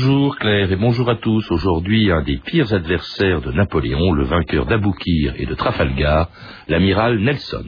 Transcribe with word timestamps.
Bonjour 0.00 0.36
Claire 0.36 0.70
et 0.70 0.76
bonjour 0.76 1.10
à 1.10 1.16
tous. 1.16 1.50
Aujourd'hui, 1.50 2.12
un 2.12 2.22
des 2.22 2.36
pires 2.36 2.72
adversaires 2.72 3.40
de 3.40 3.50
Napoléon, 3.50 4.12
le 4.12 4.22
vainqueur 4.22 4.64
d'Aboukir 4.64 5.34
et 5.36 5.44
de 5.44 5.54
Trafalgar, 5.56 6.30
l'amiral 6.68 7.18
Nelson. 7.18 7.64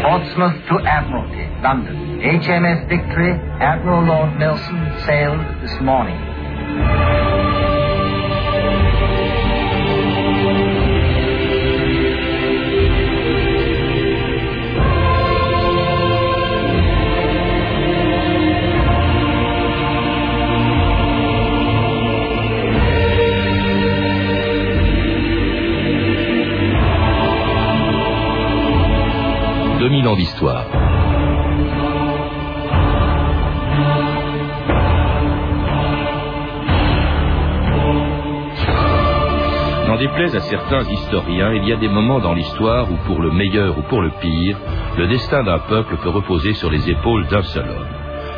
Portsmouth 0.00 0.66
to 0.68 0.78
Admiralty, 0.86 1.44
London. 1.62 2.20
HMS 2.22 2.88
Victory, 2.88 3.32
Admiral 3.60 4.06
Lord 4.06 4.38
Nelson 4.38 4.80
sailed 5.04 5.40
this 5.60 5.78
morning. 5.82 6.33
D'histoire. 30.16 30.66
N'en 39.86 39.96
déplaise 39.96 40.34
à 40.34 40.40
certains 40.40 40.82
historiens, 40.90 41.52
il 41.54 41.68
y 41.68 41.72
a 41.72 41.76
des 41.76 41.88
moments 41.88 42.18
dans 42.18 42.34
l'histoire 42.34 42.90
où, 42.90 42.96
pour 43.06 43.20
le 43.20 43.30
meilleur 43.30 43.78
ou 43.78 43.82
pour 43.82 44.02
le 44.02 44.10
pire, 44.20 44.58
le 44.98 45.06
destin 45.06 45.44
d'un 45.44 45.60
peuple 45.60 45.96
peut 46.02 46.10
reposer 46.10 46.54
sur 46.54 46.70
les 46.70 46.90
épaules 46.90 47.26
d'un 47.28 47.42
seul 47.42 47.68
homme. 47.68 47.86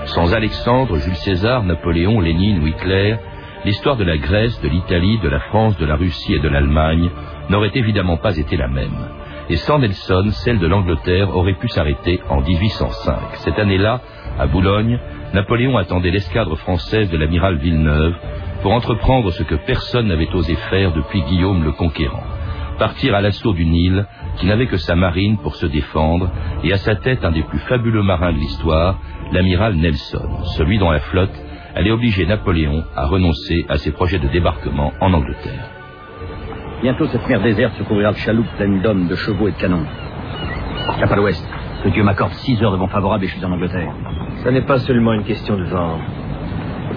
Sans 0.06 0.34
Alexandre, 0.34 0.98
Jules 0.98 1.16
César, 1.16 1.62
Napoléon, 1.64 2.20
Lénine 2.20 2.62
ou 2.62 2.66
Hitler, 2.66 3.16
l'histoire 3.64 3.96
de 3.96 4.04
la 4.04 4.18
Grèce, 4.18 4.60
de 4.60 4.68
l'Italie, 4.68 5.18
de 5.18 5.28
la 5.28 5.40
France, 5.40 5.76
de 5.78 5.86
la 5.86 5.96
Russie 5.96 6.34
et 6.34 6.40
de 6.40 6.48
l'Allemagne 6.48 7.10
n'aurait 7.48 7.72
évidemment 7.74 8.16
pas 8.16 8.36
été 8.36 8.56
la 8.56 8.68
même 8.68 9.05
et 9.48 9.56
sans 9.56 9.78
Nelson, 9.78 10.30
celle 10.30 10.58
de 10.58 10.66
l'Angleterre 10.66 11.36
aurait 11.36 11.54
pu 11.54 11.68
s'arrêter 11.68 12.20
en 12.28 12.40
1805. 12.40 13.16
Cette 13.44 13.58
année-là, 13.58 14.00
à 14.38 14.46
Boulogne, 14.46 14.98
Napoléon 15.34 15.76
attendait 15.76 16.10
l'escadre 16.10 16.56
française 16.56 17.10
de 17.10 17.16
l'amiral 17.16 17.56
Villeneuve 17.56 18.14
pour 18.62 18.72
entreprendre 18.72 19.30
ce 19.30 19.42
que 19.42 19.54
personne 19.54 20.08
n'avait 20.08 20.34
osé 20.34 20.54
faire 20.70 20.92
depuis 20.92 21.22
Guillaume 21.22 21.64
le 21.64 21.72
Conquérant. 21.72 22.24
Partir 22.78 23.14
à 23.14 23.20
l'assaut 23.20 23.52
d'une 23.52 23.74
île 23.74 24.06
qui 24.36 24.46
n'avait 24.46 24.66
que 24.66 24.76
sa 24.76 24.94
marine 24.94 25.38
pour 25.38 25.56
se 25.56 25.66
défendre 25.66 26.30
et 26.62 26.72
à 26.72 26.76
sa 26.76 26.96
tête 26.96 27.24
un 27.24 27.32
des 27.32 27.42
plus 27.42 27.58
fabuleux 27.60 28.02
marins 28.02 28.32
de 28.32 28.38
l'histoire, 28.38 28.98
l'amiral 29.32 29.74
Nelson, 29.76 30.44
celui 30.56 30.78
dont 30.78 30.90
la 30.90 31.00
flotte 31.00 31.34
allait 31.74 31.90
obliger 31.90 32.26
Napoléon 32.26 32.84
à 32.94 33.06
renoncer 33.06 33.64
à 33.68 33.78
ses 33.78 33.92
projets 33.92 34.18
de 34.18 34.28
débarquement 34.28 34.92
en 35.00 35.12
Angleterre. 35.12 35.75
Bientôt, 36.82 37.06
cette 37.06 37.26
mer 37.28 37.40
déserte 37.40 37.74
se 37.78 37.82
couvrira 37.84 38.12
de 38.12 38.16
chaloupes 38.18 38.48
pleines 38.56 38.80
d'hommes, 38.82 39.08
de 39.08 39.14
chevaux 39.14 39.48
et 39.48 39.52
de 39.52 39.56
canons. 39.56 39.84
Cap 41.00 41.10
à 41.10 41.16
l'ouest. 41.16 41.44
Que 41.82 41.88
Dieu 41.88 42.02
m'accorde 42.02 42.32
six 42.32 42.62
heures 42.62 42.72
de 42.72 42.76
vent 42.76 42.88
favorable 42.88 43.24
et 43.24 43.28
je 43.28 43.36
suis 43.36 43.44
en 43.44 43.52
Angleterre. 43.52 43.92
Ce 44.44 44.48
n'est 44.48 44.62
pas 44.62 44.78
seulement 44.78 45.12
une 45.12 45.24
question 45.24 45.56
de 45.56 45.64
vent. 45.64 45.98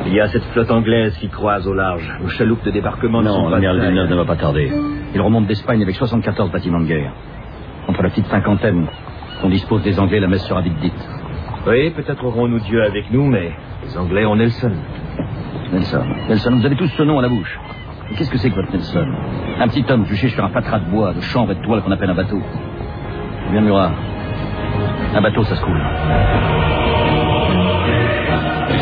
Il 0.06 0.14
y 0.14 0.20
a 0.20 0.28
cette 0.28 0.44
flotte 0.46 0.72
anglaise 0.72 1.18
qui 1.18 1.30
croise 1.30 1.68
au 1.68 1.74
large. 1.74 2.10
Nos 2.22 2.30
chaloupes 2.30 2.64
de 2.64 2.72
débarquement 2.72 3.22
non, 3.22 3.30
ne 3.30 3.36
sont 3.36 3.44
pas... 3.46 3.50
l'amiral 3.52 3.80
Villeneuve 3.82 4.10
ne 4.10 4.16
va 4.16 4.26
pas 4.26 4.36
tarder. 4.36 4.72
Il 5.14 5.22
remonte 5.22 5.48
d'Espagne 5.48 5.82
avec 5.82 5.96
74 5.96 6.52
bâtiments 6.52 6.80
de 6.80 6.86
guerre. 6.86 7.12
Contre 7.86 8.04
la 8.04 8.10
petite 8.10 8.28
cinquantaine 8.28 8.88
qu'on 9.42 9.50
dispose 9.50 9.82
des 9.84 10.00
Anglais, 10.00 10.20
la 10.20 10.28
messe 10.28 10.46
sera 10.46 10.62
vite 10.62 10.78
dite. 10.80 11.10
Oui, 11.68 11.90
peut-être 11.92 12.24
aurons-nous 12.24 12.60
Dieu 12.60 12.84
avec 12.84 13.12
nous, 13.12 13.26
mais 13.26 13.52
les 13.84 13.98
Anglais 13.98 14.26
ont 14.26 14.36
Nelson. 14.36 14.72
Nelson. 15.72 16.04
Nelson, 16.28 16.52
vous 16.56 16.66
avez 16.66 16.76
tous 16.76 16.88
ce 16.88 17.04
nom 17.04 17.20
à 17.20 17.22
la 17.22 17.30
bouche. 17.30 17.60
Qu'est-ce 18.18 18.32
que 18.32 18.38
c'est 18.38 18.50
que 18.50 18.56
votre 18.56 18.72
Nelson 18.72 19.06
Un 19.60 19.68
petit 19.68 19.86
homme 19.90 20.06
juché 20.06 20.30
sur 20.30 20.44
un 20.44 20.50
fatras 20.50 20.80
de 20.80 20.90
bois, 20.90 21.14
de 21.14 21.22
chanvre 21.22 21.52
et 21.52 21.56
de 21.56 21.62
toile 21.62 21.82
qu'on 21.84 21.92
appelle 21.92 22.10
un 22.10 22.16
bateau. 22.16 22.42
Eh 23.48 23.52
bien, 23.52 23.62
Murat, 23.62 23.92
un 25.14 25.22
bateau, 25.22 25.44
ça 25.44 25.56
se 25.56 25.62
coule. 25.64 25.82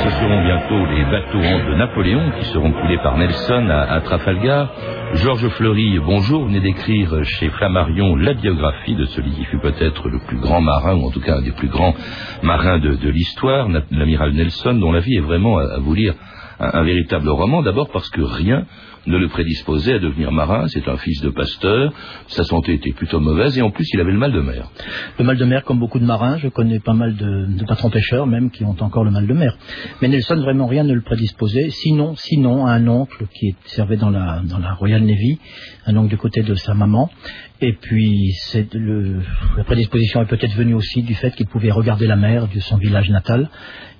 Ce 0.03 0.09
seront 0.09 0.43
bientôt 0.43 0.85
les 0.85 1.03
bateaux 1.05 1.69
de 1.69 1.75
Napoléon 1.75 2.31
qui 2.39 2.45
seront 2.45 2.71
coulés 2.71 2.97
par 2.99 3.17
Nelson 3.17 3.69
à, 3.69 3.99
Trafalgar. 4.01 4.69
Georges 5.13 5.49
Fleury, 5.49 5.99
bonjour, 5.99 6.45
venez 6.45 6.59
d'écrire 6.59 7.23
chez 7.23 7.49
Flammarion 7.49 8.15
la 8.15 8.33
biographie 8.33 8.95
de 8.95 9.05
celui 9.05 9.31
qui 9.31 9.45
fut 9.45 9.59
peut-être 9.59 10.07
le 10.09 10.19
plus 10.27 10.37
grand 10.39 10.61
marin, 10.61 10.95
ou 10.95 11.07
en 11.07 11.11
tout 11.11 11.21
cas 11.21 11.37
un 11.37 11.41
des 11.41 11.51
plus 11.51 11.67
grands 11.67 11.93
marins 12.43 12.79
de, 12.79 13.09
l'histoire, 13.09 13.67
l'amiral 13.91 14.31
Nelson, 14.33 14.73
dont 14.75 14.91
la 14.91 14.99
vie 14.99 15.17
est 15.17 15.21
vraiment, 15.21 15.57
à, 15.57 15.79
vous 15.79 15.93
lire, 15.93 16.13
un 16.59 16.83
véritable 16.83 17.29
roman, 17.29 17.61
d'abord 17.61 17.89
parce 17.91 18.09
que 18.09 18.21
rien 18.21 18.65
ne 19.07 19.17
le 19.17 19.27
prédisposait 19.29 19.93
à 19.93 19.99
devenir 19.99 20.31
marin. 20.31 20.67
C'est 20.67 20.87
un 20.87 20.97
fils 20.97 21.21
de 21.21 21.29
pasteur. 21.29 21.93
Sa 22.27 22.43
santé 22.43 22.73
était 22.73 22.91
plutôt 22.91 23.19
mauvaise 23.19 23.57
et 23.57 23.61
en 23.61 23.71
plus 23.71 23.87
il 23.93 23.99
avait 23.99 24.11
le 24.11 24.17
mal 24.17 24.31
de 24.31 24.41
mer. 24.41 24.69
Le 25.17 25.25
mal 25.25 25.37
de 25.37 25.45
mer, 25.45 25.63
comme 25.63 25.79
beaucoup 25.79 25.99
de 25.99 26.05
marins, 26.05 26.37
je 26.37 26.49
connais 26.49 26.79
pas 26.79 26.93
mal 26.93 27.15
de, 27.15 27.65
patrons 27.65 27.89
pêcheurs 27.89 28.27
même 28.27 28.51
qui 28.51 28.63
ont 28.63 28.75
encore 28.79 29.03
le 29.03 29.11
mal 29.11 29.25
de 29.25 29.33
mer. 29.33 29.57
Mais 30.01 30.07
Nelson, 30.07 30.35
vraiment 30.35 30.67
rien 30.67 30.83
ne 30.83 30.93
le 30.93 31.01
prédisposait. 31.01 31.69
Sinon, 31.69 32.15
sinon, 32.15 32.67
un 32.67 32.87
oncle 32.87 33.25
qui 33.33 33.55
servait 33.65 33.97
dans 33.97 34.09
la, 34.09 34.41
dans 34.43 34.59
la 34.59 34.73
Royal 34.73 35.01
Navy, 35.01 35.39
un 35.85 35.95
oncle 35.95 36.09
du 36.09 36.17
côté 36.17 36.43
de 36.43 36.55
sa 36.55 36.73
maman. 36.73 37.09
Et 37.59 37.73
puis, 37.73 38.35
le, 38.73 39.21
la 39.57 39.63
prédisposition 39.63 40.21
est 40.21 40.27
peut-être 40.27 40.55
venue 40.55 40.75
aussi 40.75 41.01
du 41.01 41.15
fait 41.15 41.31
qu'il 41.31 41.47
pouvait 41.47 41.71
regarder 41.71 42.05
la 42.05 42.15
mer 42.15 42.47
de 42.53 42.59
son 42.59 42.77
village 42.77 43.09
natal. 43.09 43.49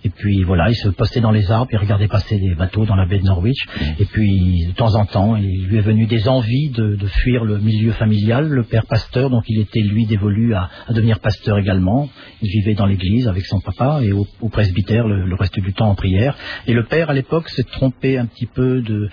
Et 0.04 0.10
puis 0.10 0.44
voilà, 0.44 0.70
il 0.70 0.76
se 0.76 0.90
postait 0.90 1.22
dans 1.22 1.32
les 1.32 1.52
arbres, 1.52 1.70
il 1.72 1.78
regardait 1.78 2.08
passer 2.08 2.38
des 2.40 2.56
bateaux 2.56 2.86
dans 2.86 2.96
la 2.96 3.06
baie 3.06 3.20
de 3.20 3.24
Norwich. 3.24 3.66
Et 4.00 4.06
puis, 4.06 4.66
de 4.68 4.74
temps 4.74 4.96
en 4.96 5.06
temps, 5.06 5.36
il 5.36 5.66
lui 5.66 5.78
est 5.78 5.82
venu 5.82 6.06
des 6.06 6.28
envies 6.28 6.70
de, 6.70 6.96
de 6.96 7.08
fuir 7.08 7.44
le 7.44 7.58
milieu 7.60 7.92
familial, 7.92 8.48
le 8.48 8.64
père 8.64 8.86
pasteur, 8.86 9.30
donc 9.30 9.44
il 9.48 9.60
était 9.60 9.82
lui 9.82 10.06
dévolu 10.06 10.54
à, 10.54 10.70
à 10.88 10.94
devenir 10.94 11.20
pasteur 11.20 11.58
également. 11.58 12.10
Il 12.42 12.50
vivait 12.50 12.76
dans 12.76 12.86
l'église 12.86 13.28
avec 13.28 13.46
son 13.46 13.60
papa 13.60 14.02
et 14.04 14.12
au, 14.12 14.28
au 14.42 14.50
presbytère 14.50 15.08
le, 15.08 15.26
le, 15.26 15.36
reste 15.36 15.60
du 15.60 15.74
temps 15.74 15.90
en 15.90 15.96
prière. 15.96 16.38
Et 16.68 16.74
le 16.74 16.84
père, 16.84 17.10
à 17.10 17.14
l'époque, 17.14 17.50
s'est 17.50 17.64
trompé 17.64 18.18
un 18.18 18.28
petit 18.28 18.46
peu 18.46 18.82
de, 18.82 19.10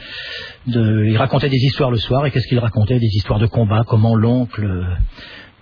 de... 0.66 1.06
Il 1.06 1.16
racontait 1.16 1.48
des 1.48 1.64
histoires 1.64 1.90
le 1.90 1.98
soir, 1.98 2.26
et 2.26 2.30
qu'est-ce 2.30 2.46
qu'il 2.46 2.58
racontait? 2.58 2.98
Des 2.98 3.14
histoires 3.16 3.38
de 3.38 3.46
combat, 3.46 3.82
comment 3.86 4.14
l'oncle... 4.14 4.86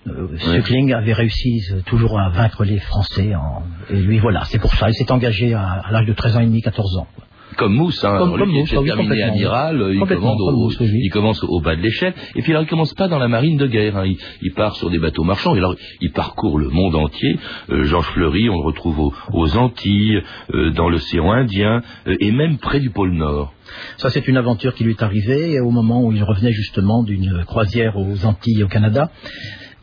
Euh, 0.07 0.37
Suckling 0.37 0.93
avait 0.93 1.13
réussi 1.13 1.61
toujours 1.85 2.19
à 2.19 2.29
vaincre 2.29 2.65
les 2.65 2.79
Français. 2.79 3.33
En... 3.35 3.63
Et 3.89 4.01
lui, 4.01 4.19
voilà, 4.19 4.43
c'est 4.45 4.59
pour 4.59 4.73
ça. 4.73 4.89
Il 4.89 4.93
s'est 4.93 5.11
engagé 5.11 5.53
à, 5.53 5.81
à 5.85 5.91
l'âge 5.91 6.05
de 6.05 6.13
13 6.13 6.37
ans 6.37 6.41
et 6.41 6.45
demi, 6.45 6.61
14 6.61 6.97
ans. 6.97 7.07
Comme 7.55 7.73
Mousse, 7.73 8.03
hein. 8.03 8.17
Comme, 8.17 8.37
comme 8.37 8.49
il 8.49 8.59
Mousse, 8.59 8.69
était 8.69 8.77
oui, 8.77 8.87
terminé 8.87 9.23
amiral, 9.23 9.91
il 9.93 9.99
commence, 9.99 10.39
au, 10.39 10.51
Mousse, 10.51 10.77
oui. 10.79 10.89
il 11.03 11.09
commence 11.09 11.43
au 11.43 11.59
bas 11.61 11.75
de 11.75 11.81
l'échelle, 11.81 12.13
et 12.35 12.41
puis 12.41 12.51
alors 12.51 12.63
il 12.63 12.67
commence 12.67 12.93
pas 12.93 13.07
dans 13.07 13.19
la 13.19 13.27
marine 13.27 13.57
de 13.57 13.67
guerre, 13.67 13.97
hein. 13.97 14.05
il, 14.05 14.17
il, 14.41 14.53
part 14.53 14.75
sur 14.75 14.89
des 14.89 14.99
bateaux 14.99 15.23
marchands, 15.23 15.53
et 15.55 15.59
alors 15.59 15.75
il 16.01 16.11
parcourt 16.11 16.57
le 16.57 16.69
monde 16.69 16.95
entier. 16.95 17.37
Euh, 17.69 17.83
Georges 17.83 18.07
Fleury, 18.07 18.49
on 18.49 18.57
le 18.57 18.65
retrouve 18.65 18.99
aux, 18.99 19.13
aux 19.33 19.57
Antilles, 19.57 20.21
euh, 20.53 20.71
dans 20.71 20.89
l'océan 20.89 21.31
Indien, 21.31 21.81
euh, 22.07 22.15
et 22.19 22.31
même 22.31 22.57
près 22.57 22.79
du 22.79 22.89
pôle 22.89 23.11
Nord. 23.11 23.53
Ça, 23.97 24.09
c'est 24.09 24.27
une 24.27 24.37
aventure 24.37 24.73
qui 24.73 24.83
lui 24.83 24.91
est 24.91 25.03
arrivée 25.03 25.59
au 25.59 25.71
moment 25.71 26.03
où 26.03 26.11
il 26.11 26.23
revenait 26.23 26.51
justement 26.51 27.03
d'une 27.03 27.43
croisière 27.45 27.97
aux 27.97 28.25
Antilles 28.25 28.59
et 28.59 28.63
au 28.63 28.67
Canada. 28.67 29.09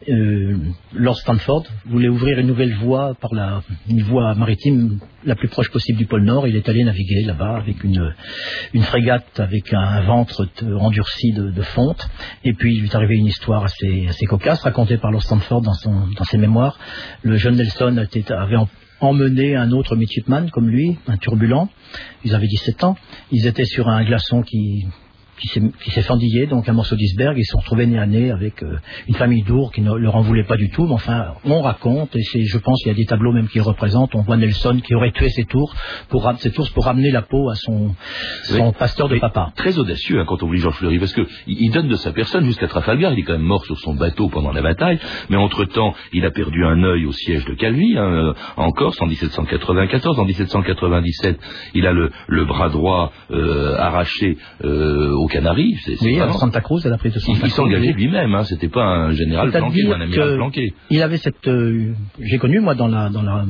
Euh, 0.08 0.56
Lord 0.94 1.18
Stanford 1.18 1.64
voulait 1.84 2.08
ouvrir 2.08 2.38
une 2.38 2.46
nouvelle 2.46 2.74
voie 2.74 3.14
par 3.20 3.34
la 3.34 3.62
une 3.88 4.02
voie 4.02 4.34
maritime 4.34 4.98
la 5.24 5.34
plus 5.34 5.48
proche 5.48 5.70
possible 5.70 5.98
du 5.98 6.06
pôle 6.06 6.22
Nord. 6.22 6.48
Il 6.48 6.56
est 6.56 6.68
allé 6.70 6.84
naviguer 6.84 7.22
là-bas 7.24 7.56
avec 7.56 7.84
une, 7.84 8.14
une 8.72 8.82
frégate 8.82 9.38
avec 9.38 9.74
un 9.74 10.00
ventre 10.00 10.48
endurci 10.78 11.32
de, 11.32 11.50
de, 11.50 11.62
fonte. 11.62 12.08
Et 12.44 12.54
puis 12.54 12.76
il 12.76 12.80
lui 12.80 12.88
est 12.88 12.94
arrivé 12.94 13.16
une 13.16 13.26
histoire 13.26 13.64
assez, 13.64 14.06
assez 14.08 14.24
cocasse 14.24 14.62
racontée 14.62 14.96
par 14.96 15.10
Lord 15.10 15.22
Stanford 15.22 15.60
dans, 15.60 15.74
son, 15.74 16.06
dans 16.16 16.24
ses 16.24 16.38
mémoires. 16.38 16.78
Le 17.22 17.36
jeune 17.36 17.56
Nelson 17.56 18.02
avait 18.30 18.56
emmené 19.00 19.56
un 19.56 19.70
autre 19.72 19.96
midshipman 19.96 20.48
comme 20.50 20.70
lui, 20.70 20.96
un 21.08 21.18
turbulent. 21.18 21.68
Ils 22.24 22.34
avaient 22.34 22.46
17 22.46 22.84
ans. 22.84 22.96
Ils 23.32 23.46
étaient 23.46 23.64
sur 23.64 23.88
un 23.88 24.02
glaçon 24.04 24.42
qui 24.42 24.86
qui 25.40 25.90
s'est 25.90 26.02
fendillé, 26.02 26.46
donc 26.46 26.68
un 26.68 26.72
morceau 26.72 26.96
d'iceberg, 26.96 27.36
ils 27.38 27.44
se 27.44 27.52
sont 27.52 27.58
retrouvés 27.58 27.86
nez 27.86 27.98
à 27.98 28.06
nez 28.06 28.30
avec 28.30 28.62
euh, 28.62 28.78
une 29.08 29.14
famille 29.14 29.42
d'ours 29.42 29.72
qui 29.74 29.80
ne 29.80 29.94
leur 29.94 30.16
en 30.16 30.20
voulait 30.20 30.44
pas 30.44 30.56
du 30.56 30.70
tout, 30.70 30.86
mais 30.86 30.92
enfin, 30.92 31.34
on 31.44 31.62
raconte, 31.62 32.14
et 32.16 32.22
c'est, 32.22 32.44
je 32.44 32.58
pense 32.58 32.78
qu'il 32.82 32.88
y 32.88 32.94
a 32.94 32.96
des 32.96 33.06
tableaux 33.06 33.32
même 33.32 33.48
qui 33.48 33.60
représentent, 33.60 34.14
on 34.14 34.22
voit 34.22 34.36
Nelson 34.36 34.80
qui 34.84 34.94
aurait 34.94 35.12
tué 35.12 35.28
cet 35.30 35.52
ours 35.54 35.74
pour, 36.08 36.30
cet 36.38 36.58
ours 36.58 36.68
pour 36.70 36.84
ramener 36.84 37.10
la 37.10 37.22
peau 37.22 37.48
à 37.50 37.54
son, 37.54 37.94
son 38.44 38.66
oui, 38.66 38.72
pasteur 38.78 39.08
de 39.08 39.18
papa. 39.18 39.52
Très 39.56 39.78
audacieux 39.78 40.20
hein, 40.20 40.24
quand 40.26 40.42
on 40.42 40.50
lit 40.50 40.60
Georges 40.60 40.76
Fleury, 40.76 40.98
parce 40.98 41.12
que 41.12 41.26
il 41.46 41.70
donne 41.70 41.88
de 41.88 41.96
sa 41.96 42.12
personne 42.12 42.44
jusqu'à 42.44 42.68
Trafalgar, 42.68 43.12
il 43.12 43.20
est 43.20 43.22
quand 43.22 43.32
même 43.32 43.42
mort 43.42 43.64
sur 43.64 43.78
son 43.78 43.94
bateau 43.94 44.28
pendant 44.28 44.52
la 44.52 44.62
bataille, 44.62 44.98
mais 45.28 45.36
entre-temps, 45.36 45.94
il 46.12 46.24
a 46.24 46.30
perdu 46.30 46.64
un 46.64 46.82
œil 46.84 47.06
au 47.06 47.12
siège 47.12 47.44
de 47.44 47.54
Calvi, 47.54 47.96
hein, 47.96 48.34
en 48.56 48.70
Corse, 48.72 49.00
en 49.00 49.06
1794, 49.06 50.18
en 50.18 50.24
1797, 50.24 51.38
il 51.74 51.86
a 51.86 51.92
le, 51.92 52.10
le 52.28 52.44
bras 52.44 52.68
droit 52.68 53.12
euh, 53.30 53.76
arraché 53.78 54.36
euh, 54.64 55.12
au 55.12 55.26
Canaries. 55.30 55.76
Oui, 56.02 56.20
à 56.20 56.30
Santa 56.32 56.60
Cruz, 56.60 56.80
à 56.84 56.90
la 56.90 56.98
prise 56.98 57.14
de 57.14 57.18
Santa 57.20 57.32
Il, 57.32 57.36
il 57.36 57.40
Cruz. 57.40 57.50
s'engageait 57.52 57.92
lui-même, 57.92 58.34
hein, 58.34 58.44
c'était 58.44 58.68
pas 58.68 58.82
un 58.84 59.12
général 59.12 59.50
planqué, 59.50 59.84
ou 59.84 59.92
un 59.92 60.00
amiral 60.00 60.34
planqué. 60.36 60.74
Il 60.90 61.02
avait 61.02 61.16
cette. 61.16 61.46
euh, 61.48 61.94
j'ai 62.20 62.38
connu 62.38 62.60
moi 62.60 62.74
dans 62.74 62.88
la 62.88 63.08
dans 63.08 63.22
la 63.22 63.44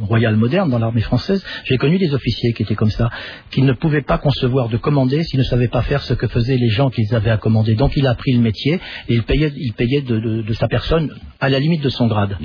royale 0.00 0.36
moderne, 0.36 0.70
dans 0.70 0.78
l'armée 0.78 1.00
française, 1.02 1.44
j'ai 1.64 1.76
connu 1.76 1.98
des 1.98 2.14
officiers 2.14 2.52
qui 2.54 2.62
étaient 2.62 2.74
comme 2.74 2.90
ça, 2.90 3.10
qui 3.50 3.62
ne 3.62 3.72
pouvaient 3.72 4.02
pas 4.02 4.18
concevoir 4.18 4.68
de 4.68 4.76
commander 4.78 5.22
s'ils 5.24 5.38
ne 5.40 5.44
savaient 5.44 5.68
pas 5.68 5.82
faire 5.82 6.02
ce 6.02 6.14
que 6.14 6.26
faisaient 6.28 6.56
les 6.56 6.68
gens 6.70 6.88
qu'ils 6.90 7.14
avaient 7.14 7.30
à 7.30 7.36
commander. 7.36 7.74
Donc 7.74 7.92
il 7.96 8.06
a 8.06 8.10
appris 8.10 8.32
le 8.32 8.40
métier 8.40 8.74
et 9.08 9.14
il 9.14 9.22
payait 9.24 9.52
il 9.54 9.72
payait 9.74 10.02
de, 10.02 10.18
de- 10.18 10.42
de 10.42 10.52
sa 10.54 10.68
personne 10.68 11.10
à 11.40 11.48
la 11.48 11.58
limite 11.58 11.82
de 11.82 11.88
son 11.90 12.06
grade. 12.06 12.36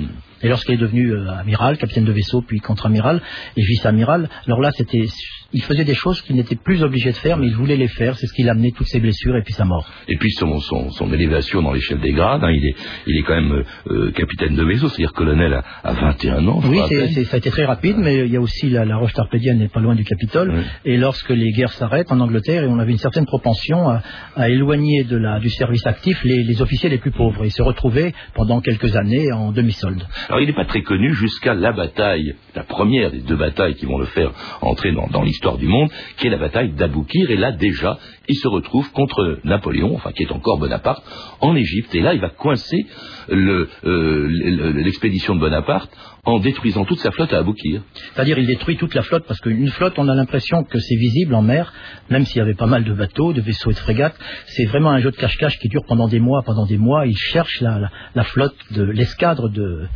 Et 0.42 0.48
lorsqu'il 0.48 0.74
est 0.74 0.78
devenu 0.78 1.12
euh, 1.12 1.30
amiral, 1.32 1.76
capitaine 1.78 2.04
de 2.04 2.12
vaisseau, 2.12 2.42
puis 2.42 2.58
contre-amiral 2.60 3.20
et 3.56 3.62
vice-amiral, 3.62 4.28
alors 4.46 4.60
là 4.60 4.70
c'était 4.72 5.04
il 5.52 5.62
faisait 5.62 5.84
des 5.84 5.94
choses 5.94 6.20
qu'il 6.22 6.36
n'était 6.36 6.56
plus 6.56 6.82
obligé 6.82 7.10
de 7.10 7.16
faire, 7.16 7.36
mais 7.36 7.46
il 7.46 7.54
voulait 7.54 7.76
les 7.76 7.88
faire. 7.88 8.16
C'est 8.16 8.26
ce 8.26 8.32
qui 8.32 8.42
l'a 8.42 8.52
amené 8.52 8.72
toutes 8.72 8.86
ses 8.86 9.00
blessures 9.00 9.36
et 9.36 9.42
puis 9.42 9.52
sa 9.52 9.64
mort. 9.64 9.88
Et 10.08 10.16
puis 10.16 10.30
son, 10.32 10.58
son, 10.60 10.90
son 10.90 11.12
élévation 11.12 11.62
dans 11.62 11.72
l'échelle 11.72 12.00
des 12.00 12.12
grades, 12.12 12.44
hein, 12.44 12.50
il, 12.50 12.64
est, 12.66 12.74
il 13.06 13.18
est 13.18 13.22
quand 13.22 13.34
même 13.34 13.52
euh, 13.52 13.64
euh, 13.88 14.10
capitaine 14.12 14.54
de 14.54 14.62
vaisseau, 14.62 14.88
c'est-à-dire 14.88 15.12
colonel 15.12 15.52
à, 15.54 15.64
à 15.82 15.92
21 15.92 16.46
ans. 16.46 16.60
Oui, 16.64 16.78
ça 17.24 17.34
a 17.34 17.38
été 17.38 17.50
très 17.50 17.64
rapide, 17.64 17.96
mais 17.98 18.26
il 18.26 18.32
y 18.32 18.36
a 18.36 18.40
aussi 18.40 18.70
la, 18.70 18.84
la 18.84 18.96
roche 18.96 19.12
tarpédienne 19.12 19.58
n'est 19.58 19.68
pas 19.68 19.80
loin 19.80 19.94
du 19.94 20.04
Capitole. 20.04 20.52
Oui. 20.54 20.62
Et 20.84 20.96
lorsque 20.96 21.30
les 21.30 21.50
guerres 21.52 21.72
s'arrêtent 21.72 22.12
en 22.12 22.20
Angleterre, 22.20 22.64
et 22.64 22.68
on 22.68 22.78
avait 22.78 22.92
une 22.92 22.98
certaine 22.98 23.26
propension 23.26 23.88
à, 23.88 24.02
à 24.36 24.48
éloigner 24.48 25.04
de 25.04 25.16
la, 25.16 25.40
du 25.40 25.50
service 25.50 25.86
actif 25.86 26.22
les, 26.24 26.44
les 26.44 26.62
officiers 26.62 26.88
les 26.88 26.98
plus 26.98 27.10
pauvres. 27.10 27.44
Et 27.44 27.50
se 27.50 27.62
retrouver 27.62 28.14
pendant 28.34 28.60
quelques 28.60 28.94
années 28.96 29.32
en 29.32 29.52
demi-solde. 29.52 30.06
Alors 30.28 30.40
il 30.40 30.46
n'est 30.46 30.54
pas 30.54 30.64
très 30.64 30.82
connu 30.82 31.12
jusqu'à 31.14 31.54
la 31.54 31.72
bataille, 31.72 32.34
la 32.54 32.62
première 32.64 33.10
des 33.10 33.20
deux 33.20 33.36
batailles 33.36 33.74
qui 33.74 33.86
vont 33.86 33.98
le 33.98 34.06
faire 34.06 34.30
entrer 34.60 34.92
dans, 34.92 35.06
dans 35.08 35.22
l'histoire 35.22 35.39
du 35.58 35.66
monde, 35.66 35.90
qui 36.16 36.26
est 36.26 36.30
la 36.30 36.38
bataille 36.38 36.72
d'Aboukir. 36.72 37.30
Et 37.30 37.36
là 37.36 37.52
déjà, 37.52 37.98
il 38.30 38.36
se 38.36 38.48
retrouve 38.48 38.90
contre 38.92 39.38
Napoléon, 39.44 39.94
enfin 39.94 40.12
qui 40.12 40.22
est 40.22 40.32
encore 40.32 40.58
Bonaparte, 40.58 41.02
en 41.40 41.54
Égypte. 41.56 41.94
Et 41.94 42.00
là, 42.00 42.14
il 42.14 42.20
va 42.20 42.28
coincer 42.30 42.86
euh, 43.30 43.66
le- 43.82 44.72
l'expédition 44.82 45.34
de 45.34 45.40
Bonaparte 45.40 45.90
en 46.24 46.38
détruisant 46.38 46.84
toute 46.84 46.98
sa 46.98 47.10
flotte 47.12 47.32
à 47.32 47.38
Aboukir. 47.38 47.80
C'est-à-dire 48.14 48.38
il 48.38 48.46
détruit 48.46 48.76
toute 48.76 48.94
la 48.94 49.02
flotte, 49.02 49.24
parce 49.26 49.40
qu'une 49.40 49.68
flotte, 49.68 49.94
on 49.98 50.06
a 50.08 50.14
l'impression 50.14 50.64
que 50.64 50.78
c'est 50.78 50.96
visible 50.96 51.34
en 51.34 51.40
mer, 51.42 51.72
même 52.10 52.24
s'il 52.26 52.36
y 52.38 52.40
avait 52.40 52.54
pas 52.54 52.66
mal 52.66 52.84
de 52.84 52.92
bateaux, 52.92 53.32
de 53.32 53.40
vaisseaux 53.40 53.70
et 53.70 53.74
de 53.74 53.78
frégates. 53.78 54.16
C'est 54.46 54.66
vraiment 54.66 54.90
un 54.90 54.98
jeu 55.00 55.10
de 55.10 55.16
cache-cache 55.16 55.58
qui 55.58 55.68
dure 55.68 55.84
pendant 55.88 56.08
des 56.08 56.20
mois, 56.20 56.42
pendant 56.44 56.66
des 56.66 56.76
mois. 56.76 57.06
Il 57.06 57.16
cherche 57.16 57.60
la, 57.62 58.24
flotte 58.24 58.54
l'escadre 58.70 59.48
de, 59.48 59.86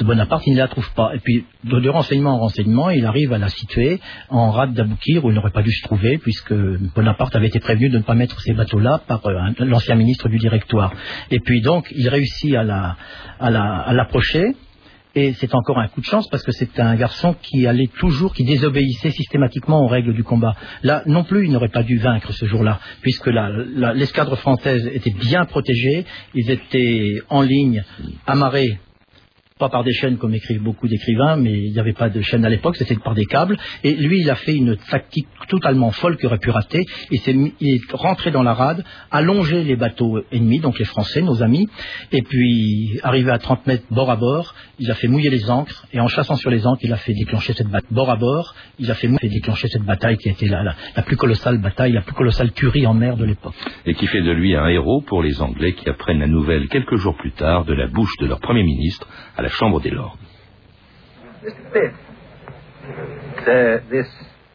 Bonaparte, 0.00 0.44
il 0.46 0.54
ne 0.54 0.58
la 0.58 0.68
trouve 0.68 0.88
pas. 0.94 1.12
Et 1.14 1.18
puis, 1.20 1.44
de, 1.64 1.78
de 1.78 1.88
renseignement 1.88 2.34
en 2.34 2.38
renseignement, 2.38 2.90
il 2.90 3.04
arrive 3.06 3.32
à 3.32 3.38
la 3.38 3.48
situer 3.48 4.00
en 4.30 4.50
rade 4.50 4.74
d'Aboukir, 4.74 5.24
où 5.24 5.30
il 5.30 5.34
n'aurait 5.34 5.50
pas 5.52 5.62
dû 5.62 5.70
se 5.72 5.82
trouver, 5.82 6.18
puisque 6.18 6.52
Bonaparte 6.94 7.34
avait 7.36 7.46
été 7.48 7.60
prévenu 7.60 7.81
de 7.90 7.98
ne 7.98 8.02
pas 8.02 8.14
mettre 8.14 8.40
ces 8.40 8.52
bateaux-là 8.54 9.00
par 9.06 9.24
euh, 9.26 9.38
l'ancien 9.60 9.94
ministre 9.94 10.28
du 10.28 10.38
Directoire. 10.38 10.92
Et 11.30 11.40
puis 11.40 11.60
donc, 11.62 11.86
il 11.96 12.08
réussit 12.08 12.54
à 12.54 12.62
la- 12.64 12.96
à 13.40 13.50
la- 13.50 13.78
à 13.80 13.92
l'approcher. 13.92 14.54
Et 15.14 15.34
c'est 15.34 15.54
encore 15.54 15.78
un 15.78 15.88
coup 15.88 16.00
de 16.00 16.06
chance 16.06 16.26
parce 16.30 16.42
que 16.42 16.52
c'est 16.52 16.80
un 16.80 16.94
garçon 16.94 17.34
qui 17.42 17.66
allait 17.66 17.90
toujours, 17.98 18.32
qui 18.34 18.44
désobéissait 18.44 19.10
systématiquement 19.10 19.80
aux 19.84 19.86
règles 19.86 20.14
du 20.14 20.24
combat. 20.24 20.54
Là, 20.82 21.02
non 21.04 21.22
plus, 21.22 21.44
il 21.44 21.52
n'aurait 21.52 21.68
pas 21.68 21.82
dû 21.82 21.98
vaincre 21.98 22.32
ce 22.32 22.46
jour-là, 22.46 22.80
puisque 23.02 23.26
l'escadre 23.94 24.36
française 24.36 24.88
était 24.94 25.10
bien 25.12 25.44
protégée, 25.44 26.06
ils 26.34 26.50
étaient 26.50 27.16
en 27.28 27.42
ligne, 27.42 27.84
amarrés 28.26 28.78
pas 29.62 29.68
par 29.68 29.84
des 29.84 29.92
chaînes 29.92 30.18
comme 30.18 30.34
écrivent 30.34 30.60
beaucoup 30.60 30.88
d'écrivains, 30.88 31.36
mais 31.36 31.52
il 31.52 31.72
n'y 31.72 31.78
avait 31.78 31.92
pas 31.92 32.10
de 32.10 32.20
chaînes 32.20 32.44
à 32.44 32.48
l'époque, 32.48 32.74
c'était 32.74 32.96
par 32.96 33.14
des 33.14 33.26
câbles. 33.26 33.56
Et 33.84 33.94
lui, 33.94 34.18
il 34.22 34.28
a 34.28 34.34
fait 34.34 34.56
une 34.56 34.76
tactique 34.76 35.28
totalement 35.48 35.92
folle 35.92 36.16
qui 36.16 36.26
aurait 36.26 36.38
pu 36.38 36.50
rater. 36.50 36.84
Il, 37.12 37.20
s'est 37.20 37.36
rentré 37.92 38.32
dans 38.32 38.42
la 38.42 38.54
rade, 38.54 38.82
a 39.12 39.22
longé 39.22 39.62
les 39.62 39.76
bateaux 39.76 40.20
ennemis, 40.32 40.58
donc 40.58 40.80
les 40.80 40.84
Français, 40.84 41.22
nos 41.22 41.44
amis, 41.44 41.68
et 42.10 42.22
puis 42.22 42.98
arrivé 43.04 43.30
à 43.30 43.38
30 43.38 43.68
mètres 43.68 43.84
bord 43.90 44.10
à 44.10 44.16
bord, 44.16 44.52
il 44.80 44.90
a 44.90 44.96
fait 44.96 45.06
mouiller 45.06 45.30
les 45.30 45.48
ancres, 45.48 45.86
et 45.92 46.00
en 46.00 46.08
chassant 46.08 46.34
sur 46.34 46.50
les 46.50 46.66
ancres, 46.66 46.80
il 46.82 46.92
a 46.92 46.96
fait 46.96 47.14
déclencher 47.14 47.52
cette 47.52 47.68
bataille. 47.68 47.92
Bord 47.92 48.10
à 48.10 48.16
bord, 48.16 48.56
il 48.80 48.90
a 48.90 48.94
fait, 48.94 49.08
déclencher 49.22 49.68
cette 49.68 49.84
bataille 49.84 50.16
qui 50.16 50.28
a 50.28 50.32
été 50.32 50.46
la 50.48 50.74
plus 51.06 51.16
colossale 51.16 51.58
bataille, 51.58 51.92
la 51.92 52.00
plus 52.00 52.14
colossale 52.14 52.50
tuerie 52.50 52.84
en 52.84 52.94
mer 52.94 53.16
de 53.16 53.24
l'époque. 53.24 53.54
et 53.86 53.94
qui 53.94 54.08
fait 54.08 54.22
de 54.22 54.32
lui 54.32 54.56
un 54.56 54.66
héros 54.66 55.02
pour 55.02 55.22
les 55.22 55.40
Anglais 55.40 55.74
qui 55.74 55.88
apprennent 55.88 56.18
la 56.18 56.26
nouvelle 56.26 56.66
quelques 56.68 56.96
jours 56.96 57.16
plus 57.16 57.32
tard 57.32 57.64
de 57.64 57.74
la 57.74 57.86
bouche 57.86 58.16
de 58.20 58.26
leur 58.26 58.40
Premier 58.40 58.64
ministre 58.64 59.06
à 59.36 59.42
la 59.42 59.48
Chambre 59.52 59.80
des 59.80 59.90
Lords. 59.90 60.16
Mr. 61.44 61.72
Pitt, 61.72 61.92
this 63.90 64.06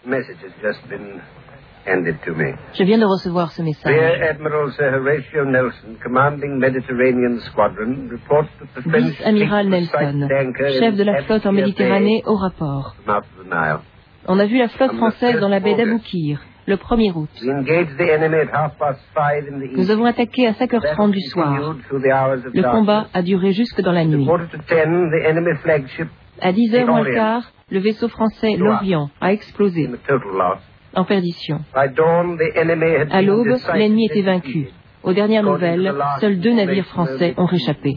message 0.05 0.37
has 0.43 0.53
just 0.61 0.87
been 0.89 1.21
handed 1.85 2.17
to 2.25 2.33
me. 2.33 2.53
Je 2.73 2.83
viens 2.83 2.97
de 2.97 3.05
recevoir 3.05 3.51
ce 3.51 3.61
message. 3.61 3.85
Rear 3.85 4.23
Admiral 4.29 4.71
Sir 4.73 4.93
Horatio 4.93 5.45
Nelson, 5.45 5.97
commanding 6.03 6.59
Mediterranean 6.59 7.39
Squadron, 7.41 8.09
reports 8.09 8.49
that 8.59 8.67
the 8.75 8.81
French 8.89 9.17
Vice-amiral 9.17 9.69
Nelson, 9.69 10.27
chef 10.79 10.95
de 10.95 11.03
la 11.03 11.23
flotte 11.23 11.45
en 11.45 11.53
Méditerranée, 11.53 12.23
au 12.25 12.35
rapport. 12.35 12.95
On 14.27 14.39
a 14.39 14.45
vu 14.45 14.57
la 14.57 14.67
flotte 14.67 14.95
française 14.95 15.39
dans 15.39 15.49
la 15.49 15.59
baie 15.59 15.75
d'Aboukir, 15.75 16.41
le 16.67 16.75
1er 16.75 17.13
août. 17.15 17.29
Nous 19.75 19.91
avons 19.91 20.05
attaqué 20.05 20.47
à 20.47 20.51
5h30 20.51 21.11
du 21.11 21.21
soir. 21.21 21.75
Le 21.91 22.71
combat 22.71 23.07
a 23.13 23.21
duré 23.21 23.53
jusque 23.53 23.81
dans 23.81 23.93
la 23.93 24.05
nuit. 24.05 24.27
À 26.39 26.51
10h 26.51 26.85
moins 26.85 27.01
le 27.01 27.13
quart, 27.13 27.51
le 27.71 27.79
vaisseau 27.79 28.09
français 28.09 28.55
L'Orient 28.57 29.09
a 29.21 29.33
explosé, 29.33 29.87
in 29.87 29.93
the 29.93 30.01
total 30.05 30.31
loss. 30.37 30.59
en 30.93 31.03
perdition. 31.05 31.61
By 31.73 31.89
dawn, 31.93 32.37
the 32.37 32.55
enemy 32.55 32.95
had 32.95 33.07
À 33.11 33.21
l'aube, 33.21 33.47
l'ennemi 33.73 34.05
était 34.05 34.21
vaincu. 34.21 34.47
defeated. 34.47 34.73
Aux 35.03 35.13
dernières 35.13 35.43
nouvelles, 35.43 35.79
the 35.79 35.97
last 35.97 36.21
seuls 36.21 36.39
deux 36.39 36.53
navires 36.53 36.85
français 36.85 37.33
ont 37.37 37.45
réchappé. 37.45 37.95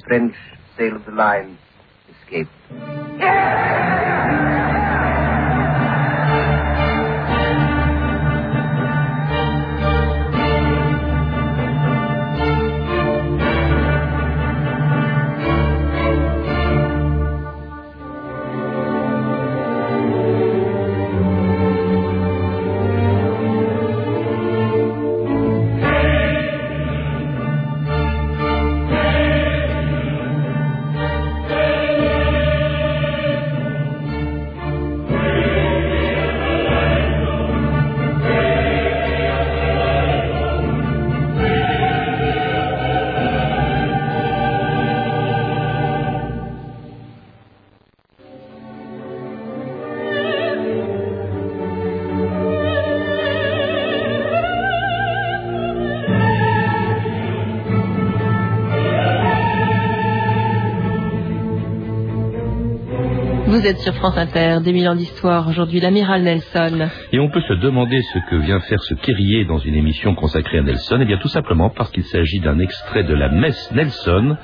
Vous 63.60 63.66
êtes 63.66 63.80
sur 63.80 63.94
France 63.96 64.16
Inter, 64.16 64.60
des 64.64 64.72
mille 64.72 64.88
ans 64.88 64.94
d'histoire. 64.94 65.46
Aujourd'hui, 65.46 65.80
l'amiral 65.80 66.22
Nelson. 66.22 66.88
Et 67.12 67.18
on 67.18 67.28
peut 67.28 67.42
se 67.42 67.52
demander 67.52 68.00
ce 68.00 68.18
que 68.30 68.36
vient 68.36 68.58
faire 68.60 68.82
ce 68.82 68.94
Kyrie 68.94 69.44
dans 69.44 69.58
une 69.58 69.74
émission 69.74 70.14
consacrée 70.14 70.60
à 70.60 70.62
Nelson. 70.62 70.98
Eh 71.02 71.04
bien, 71.04 71.18
tout 71.18 71.28
simplement 71.28 71.68
parce 71.68 71.90
qu'il 71.90 72.04
s'agit 72.04 72.40
d'un 72.40 72.58
extrait 72.58 73.04
de 73.04 73.12
la 73.12 73.28
messe 73.28 73.70
Nelson, 73.72 74.38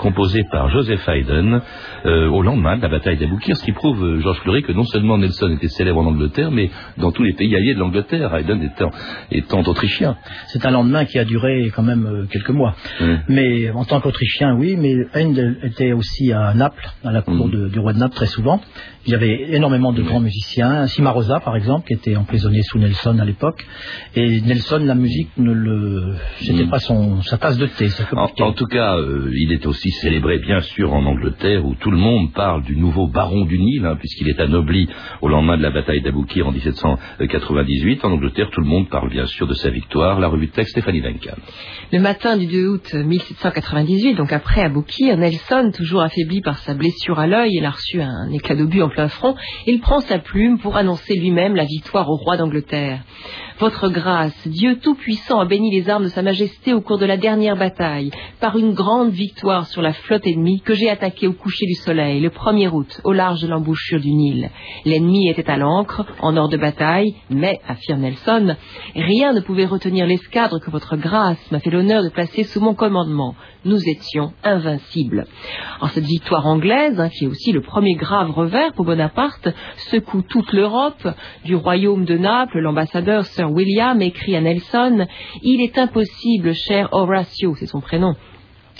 composée 0.00 0.42
par 0.50 0.68
Joseph 0.70 1.06
Haydn, 1.08 1.60
euh, 2.06 2.28
au 2.28 2.42
lendemain 2.42 2.76
de 2.76 2.82
la 2.82 2.88
bataille 2.88 3.16
d'Aboukir, 3.18 3.56
ce 3.56 3.64
qui 3.64 3.72
prouve, 3.72 4.02
euh, 4.04 4.20
Georges 4.20 4.38
Fleury, 4.40 4.62
que 4.62 4.72
non 4.72 4.84
seulement 4.84 5.18
Nelson 5.18 5.48
était 5.54 5.68
célèbre 5.68 6.00
en 6.00 6.06
Angleterre, 6.06 6.50
mais 6.50 6.70
dans 6.98 7.12
tous 7.12 7.22
les 7.22 7.34
pays 7.34 7.54
alliés 7.54 7.74
de 7.74 7.78
l'Angleterre, 7.78 8.34
Haydn 8.34 8.62
étant, 8.62 8.90
étant 9.30 9.60
autrichien. 9.62 10.16
C'est 10.48 10.64
un 10.66 10.70
lendemain 10.70 11.04
qui 11.04 11.18
a 11.18 11.24
duré 11.24 11.70
quand 11.74 11.82
même 11.82 12.06
euh, 12.06 12.26
quelques 12.30 12.50
mois. 12.50 12.74
Mais 13.28 13.70
en 13.70 13.84
tant 13.84 14.00
qu'Autrichien, 14.00 14.54
oui, 14.56 14.76
mais 14.76 14.94
Haydn 15.14 15.56
était 15.62 15.92
aussi 15.92 16.32
à 16.32 16.54
Naples, 16.54 16.88
à 17.04 17.12
la 17.12 17.22
cour 17.22 17.46
Mm. 17.48 17.50
de- 17.50 17.68
du 17.68 17.78
roi 17.78 17.92
de 17.92 17.98
Naples 17.98 18.14
très 18.16 18.26
souvent. 18.26 18.60
Il 19.06 19.12
y 19.12 19.14
avait 19.14 19.52
énormément 19.54 19.92
de 19.92 20.02
grands 20.02 20.20
musiciens, 20.20 20.86
Cimarosa 20.86 21.40
par 21.40 21.56
exemple, 21.56 21.86
qui 21.86 21.94
était 21.94 22.16
emprisonné 22.16 22.60
sous 22.62 22.78
Nelson 22.78 23.18
à 23.18 23.24
l'époque. 23.24 23.64
Et 24.14 24.40
Nelson, 24.42 24.82
la 24.84 24.94
musique 24.94 25.30
ne 25.38 25.52
le, 25.52 26.14
c'était 26.40 26.64
Mm. 26.64 26.70
pas 26.70 26.78
son 26.80 27.22
sa 27.22 27.38
tasse 27.38 27.56
de 27.58 27.66
thé. 27.66 27.88
en 28.40 28.52
tout 28.52 28.66
cas, 28.66 28.96
euh, 28.96 29.30
il 29.34 29.52
est 29.52 29.66
aussi 29.66 29.89
célébré 29.90 30.38
bien 30.38 30.60
sûr 30.60 30.92
en 30.92 31.04
Angleterre 31.04 31.64
où 31.64 31.74
tout 31.74 31.90
le 31.90 31.96
monde 31.96 32.32
parle 32.32 32.62
du 32.62 32.76
nouveau 32.76 33.06
baron 33.06 33.44
du 33.44 33.58
Nil, 33.58 33.84
hein, 33.84 33.96
puisqu'il 33.96 34.28
est 34.28 34.40
anobli 34.40 34.88
au 35.20 35.28
lendemain 35.28 35.56
de 35.56 35.62
la 35.62 35.70
bataille 35.70 36.02
d'Aboukir 36.02 36.46
en 36.46 36.52
1798. 36.52 38.04
En 38.04 38.12
Angleterre, 38.12 38.50
tout 38.50 38.60
le 38.60 38.66
monde 38.66 38.88
parle 38.88 39.10
bien 39.10 39.26
sûr 39.26 39.46
de 39.46 39.54
sa 39.54 39.70
victoire. 39.70 40.20
La 40.20 40.28
revue 40.28 40.46
de 40.46 40.52
texte 40.52 40.72
Stéphanie 40.72 41.00
Duncan. 41.00 41.36
Le 41.92 41.98
matin 41.98 42.36
du 42.36 42.46
2 42.46 42.68
août 42.68 42.94
1798, 42.94 44.14
donc 44.14 44.32
après 44.32 44.62
Aboukir, 44.62 45.16
Nelson, 45.16 45.72
toujours 45.74 46.02
affaibli 46.02 46.40
par 46.40 46.58
sa 46.58 46.74
blessure 46.74 47.18
à 47.18 47.26
l'œil, 47.26 47.50
il 47.52 47.64
a 47.64 47.70
reçu 47.70 48.00
un 48.00 48.30
éclat 48.32 48.56
d'obus 48.56 48.82
en 48.82 48.88
plein 48.88 49.08
front, 49.08 49.34
il 49.66 49.80
prend 49.80 50.00
sa 50.00 50.18
plume 50.18 50.58
pour 50.58 50.76
annoncer 50.76 51.14
lui-même 51.14 51.56
la 51.56 51.64
victoire 51.64 52.08
au 52.08 52.16
roi 52.16 52.36
d'Angleterre. 52.36 53.02
Votre 53.58 53.88
grâce, 53.88 54.48
Dieu 54.48 54.78
Tout-Puissant 54.80 55.40
a 55.40 55.44
béni 55.44 55.70
les 55.70 55.90
armes 55.90 56.04
de 56.04 56.08
Sa 56.08 56.22
Majesté 56.22 56.72
au 56.72 56.80
cours 56.80 56.96
de 56.96 57.04
la 57.04 57.18
dernière 57.18 57.56
bataille, 57.56 58.10
par 58.40 58.56
une 58.56 58.72
grande 58.72 59.10
victoire 59.10 59.66
sur 59.66 59.82
la 59.82 59.92
flotte 59.92 60.26
ennemie 60.26 60.62
que 60.62 60.74
j'ai 60.74 60.88
attaquée 60.88 61.26
au 61.26 61.34
coucher 61.34 61.66
du 61.66 61.74
soleil, 61.74 62.20
le 62.20 62.30
1er 62.30 62.70
août, 62.70 63.00
au 63.04 63.12
large 63.12 63.42
de 63.42 63.48
l'embouchure 63.48 64.00
du 64.00 64.12
Nil. 64.12 64.50
L'ennemi 64.86 65.28
était 65.28 65.50
à 65.50 65.58
l'ancre, 65.58 66.06
en 66.20 66.36
hors 66.38 66.48
de 66.48 66.56
bataille, 66.56 67.16
mais, 67.28 67.60
affirme 67.68 68.00
Nelson, 68.00 68.56
rien 68.94 69.34
ne 69.34 69.40
pouvait 69.40 69.66
retenir 69.66 70.06
l'escadre 70.06 70.58
que 70.58 70.70
votre 70.70 70.96
grâce 70.96 71.50
m'a 71.50 71.60
fait 71.60 71.70
l'honneur 71.70 72.02
de 72.02 72.08
placer 72.08 72.44
sous 72.44 72.60
mon 72.60 72.74
commandement. 72.74 73.34
Nous 73.66 73.88
étions 73.88 74.32
invincibles. 74.42 75.26
En 75.82 75.88
cette 75.88 76.06
victoire 76.06 76.46
anglaise, 76.46 76.98
hein, 76.98 77.10
qui 77.10 77.24
est 77.24 77.28
aussi 77.28 77.52
le 77.52 77.60
premier 77.60 77.94
grave 77.94 78.30
revers 78.30 78.72
pour 78.72 78.86
Bonaparte, 78.86 79.50
secoue 79.90 80.22
toute 80.22 80.52
l'Europe, 80.54 81.06
du 81.44 81.54
royaume 81.56 82.06
de 82.06 82.16
Naples, 82.16 82.60
l'ambassadeur 82.60 83.09
Sir 83.24 83.50
William 83.50 84.00
écrit 84.00 84.36
à 84.36 84.40
Nelson 84.40 85.06
Il 85.42 85.60
est 85.60 85.78
impossible, 85.78 86.54
cher 86.54 86.88
Horatio, 86.92 87.54
c'est 87.56 87.66
son 87.66 87.80
prénom, 87.80 88.14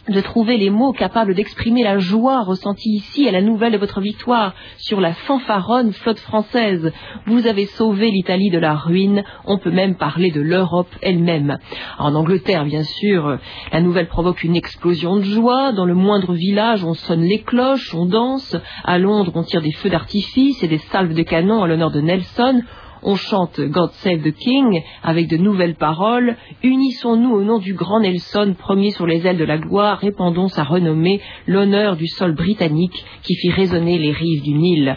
de 0.09 0.21
trouver 0.21 0.57
les 0.57 0.71
mots 0.71 0.93
capables 0.93 1.35
d'exprimer 1.35 1.83
la 1.83 1.99
joie 1.99 2.43
ressentie 2.45 2.91
ici 2.91 3.29
à 3.29 3.33
la 3.33 3.43
nouvelle 3.43 3.73
de 3.73 3.79
votre 3.79 4.01
victoire 4.01 4.55
sur 4.79 5.01
la 5.01 5.13
fanfaronne 5.13 5.93
flotte 5.93 6.21
française. 6.21 6.93
Vous 7.27 7.47
avez 7.47 7.67
sauvé 7.67 8.11
l'Italie 8.11 8.51
de 8.51 8.59
la 8.59 8.75
ruine, 8.75 9.25
on 9.47 9.59
peut 9.59 9.73
même 9.73 9.97
parler 9.97 10.31
de 10.31 10.41
l'Europe 10.41 10.95
elle-même. 11.03 11.59
En 11.99 12.15
Angleterre, 12.15 12.65
bien 12.65 12.85
sûr, 12.85 13.39
la 13.73 13.81
nouvelle 13.81 14.09
provoque 14.09 14.45
une 14.45 14.57
explosion 14.57 15.17
de 15.17 15.23
joie. 15.23 15.73
Dans 15.73 15.87
le 15.87 15.95
moindre 15.95 16.35
village, 16.35 16.85
on 16.85 16.95
sonne 16.95 17.23
les 17.23 17.43
cloches, 17.43 17.95
on 17.95 18.07
danse. 18.07 18.57
À 18.85 18.99
Londres, 18.99 19.33
on 19.35 19.43
tire 19.43 19.63
des 19.63 19.73
feux 19.73 19.91
d'artifice 19.91 20.63
et 20.63 20.69
des 20.69 20.79
salves 20.79 21.15
de 21.15 21.23
canon 21.23 21.63
à 21.63 21.67
l'honneur 21.67 21.91
de 21.91 22.01
Nelson. 22.01 22.63
On 23.03 23.17
chante 23.17 23.61
God 23.61 23.91
Save 23.93 24.23
the 24.23 24.33
King 24.33 24.83
avec 25.03 25.29
de 25.29 25.37
nouvelles 25.37 25.77
paroles. 25.77 26.37
Unissons-nous 26.63 27.33
au 27.33 27.43
nom 27.43 27.59
du 27.59 27.75
grand 27.75 28.01
Nelson, 28.01 28.55
premier 28.59 28.91
sur 28.91 29.07
les 29.07 29.27
ailes 29.27 29.39
de 29.39 29.45
la 29.45 29.59
gloire, 29.59 29.99
répandons 29.99 30.49
sa 30.49 30.65
renommée, 30.65 31.21
l'honneur 31.47 31.97
du 31.97 32.07
sol 32.07 32.35
britannique 32.35 33.05
qui 33.23 33.35
fit 33.37 33.51
résonner 33.51 33.99
les 33.99 34.13
rives 34.13 34.43
du 34.43 34.53
Nil 34.53 34.97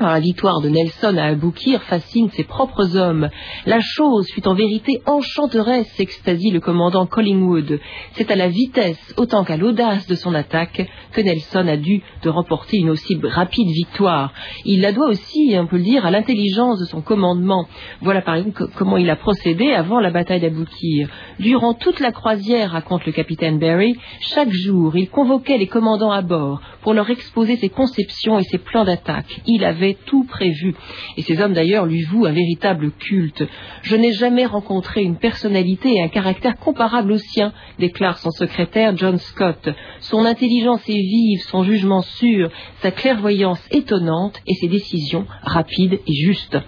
la 0.00 0.20
victoire 0.20 0.60
de 0.60 0.68
Nelson 0.68 1.16
à 1.16 1.26
Aboukir 1.26 1.82
fascine 1.84 2.28
ses 2.30 2.44
propres 2.44 2.96
hommes. 2.96 3.28
La 3.64 3.80
chose 3.80 4.28
fut 4.32 4.46
en 4.46 4.54
vérité 4.54 5.00
enchanteresse, 5.06 5.88
s'extasie 5.94 6.50
le 6.50 6.60
commandant 6.60 7.06
Collingwood. 7.06 7.78
C'est 8.12 8.30
à 8.30 8.36
la 8.36 8.48
vitesse 8.48 9.14
autant 9.16 9.44
qu'à 9.44 9.56
l'audace 9.56 10.06
de 10.06 10.14
son 10.14 10.34
attaque 10.34 10.88
que 11.12 11.20
Nelson 11.20 11.68
a 11.68 11.76
dû 11.76 12.02
de 12.22 12.28
remporter 12.28 12.78
une 12.78 12.90
aussi 12.90 13.18
rapide 13.22 13.68
victoire. 13.68 14.32
Il 14.64 14.80
la 14.80 14.92
doit 14.92 15.08
aussi, 15.08 15.54
on 15.58 15.66
peut 15.66 15.76
le 15.76 15.84
dire, 15.84 16.04
à 16.04 16.10
l'intelligence 16.10 16.80
de 16.80 16.86
son 16.86 17.00
commandement. 17.00 17.66
Voilà 18.02 18.20
par 18.20 18.34
exemple 18.34 18.66
comment 18.76 18.96
il 18.96 19.08
a 19.10 19.16
procédé 19.16 19.72
avant 19.72 20.00
la 20.00 20.10
bataille 20.10 20.40
d'Aboukir. 20.40 21.08
Durant 21.38 21.74
toute 21.74 22.00
la 22.00 22.10
croisière, 22.10 22.72
raconte 22.72 23.06
le 23.06 23.12
capitaine 23.12 23.58
Barry, 23.58 23.94
chaque 24.20 24.52
jour 24.52 24.96
il 24.96 25.08
convoquait 25.08 25.58
les 25.58 25.68
commandants 25.68 26.10
à 26.12 26.22
bord 26.22 26.60
pour 26.82 26.94
leur 26.94 27.08
exposer 27.10 27.56
ses 27.56 27.70
conceptions 27.70 28.38
et 28.38 28.44
ses 28.44 28.58
plans 28.58 28.84
d'attaque. 28.84 29.40
Il 29.46 29.64
avait 29.64 29.83
tout 29.92 30.24
prévu. 30.24 30.74
Et 31.18 31.22
ces 31.22 31.40
hommes 31.40 31.52
d'ailleurs 31.52 31.84
lui 31.84 32.02
vouent 32.02 32.24
un 32.24 32.32
véritable 32.32 32.90
culte. 32.92 33.44
Je 33.82 33.96
n'ai 33.96 34.12
jamais 34.12 34.46
rencontré 34.46 35.02
une 35.02 35.16
personnalité 35.16 35.94
et 35.94 36.02
un 36.02 36.08
caractère 36.08 36.56
comparable 36.56 37.12
au 37.12 37.18
sien, 37.18 37.52
déclare 37.78 38.16
son 38.18 38.30
secrétaire 38.30 38.96
John 38.96 39.18
Scott. 39.18 39.68
Son 40.00 40.24
intelligence 40.24 40.88
est 40.88 40.92
vive, 40.92 41.42
son 41.42 41.62
jugement 41.62 42.02
sûr, 42.02 42.50
sa 42.80 42.90
clairvoyance 42.90 43.62
étonnante 43.70 44.40
et 44.46 44.54
ses 44.54 44.68
décisions 44.68 45.26
rapides 45.42 46.00
et 46.06 46.14
justes. 46.14 46.58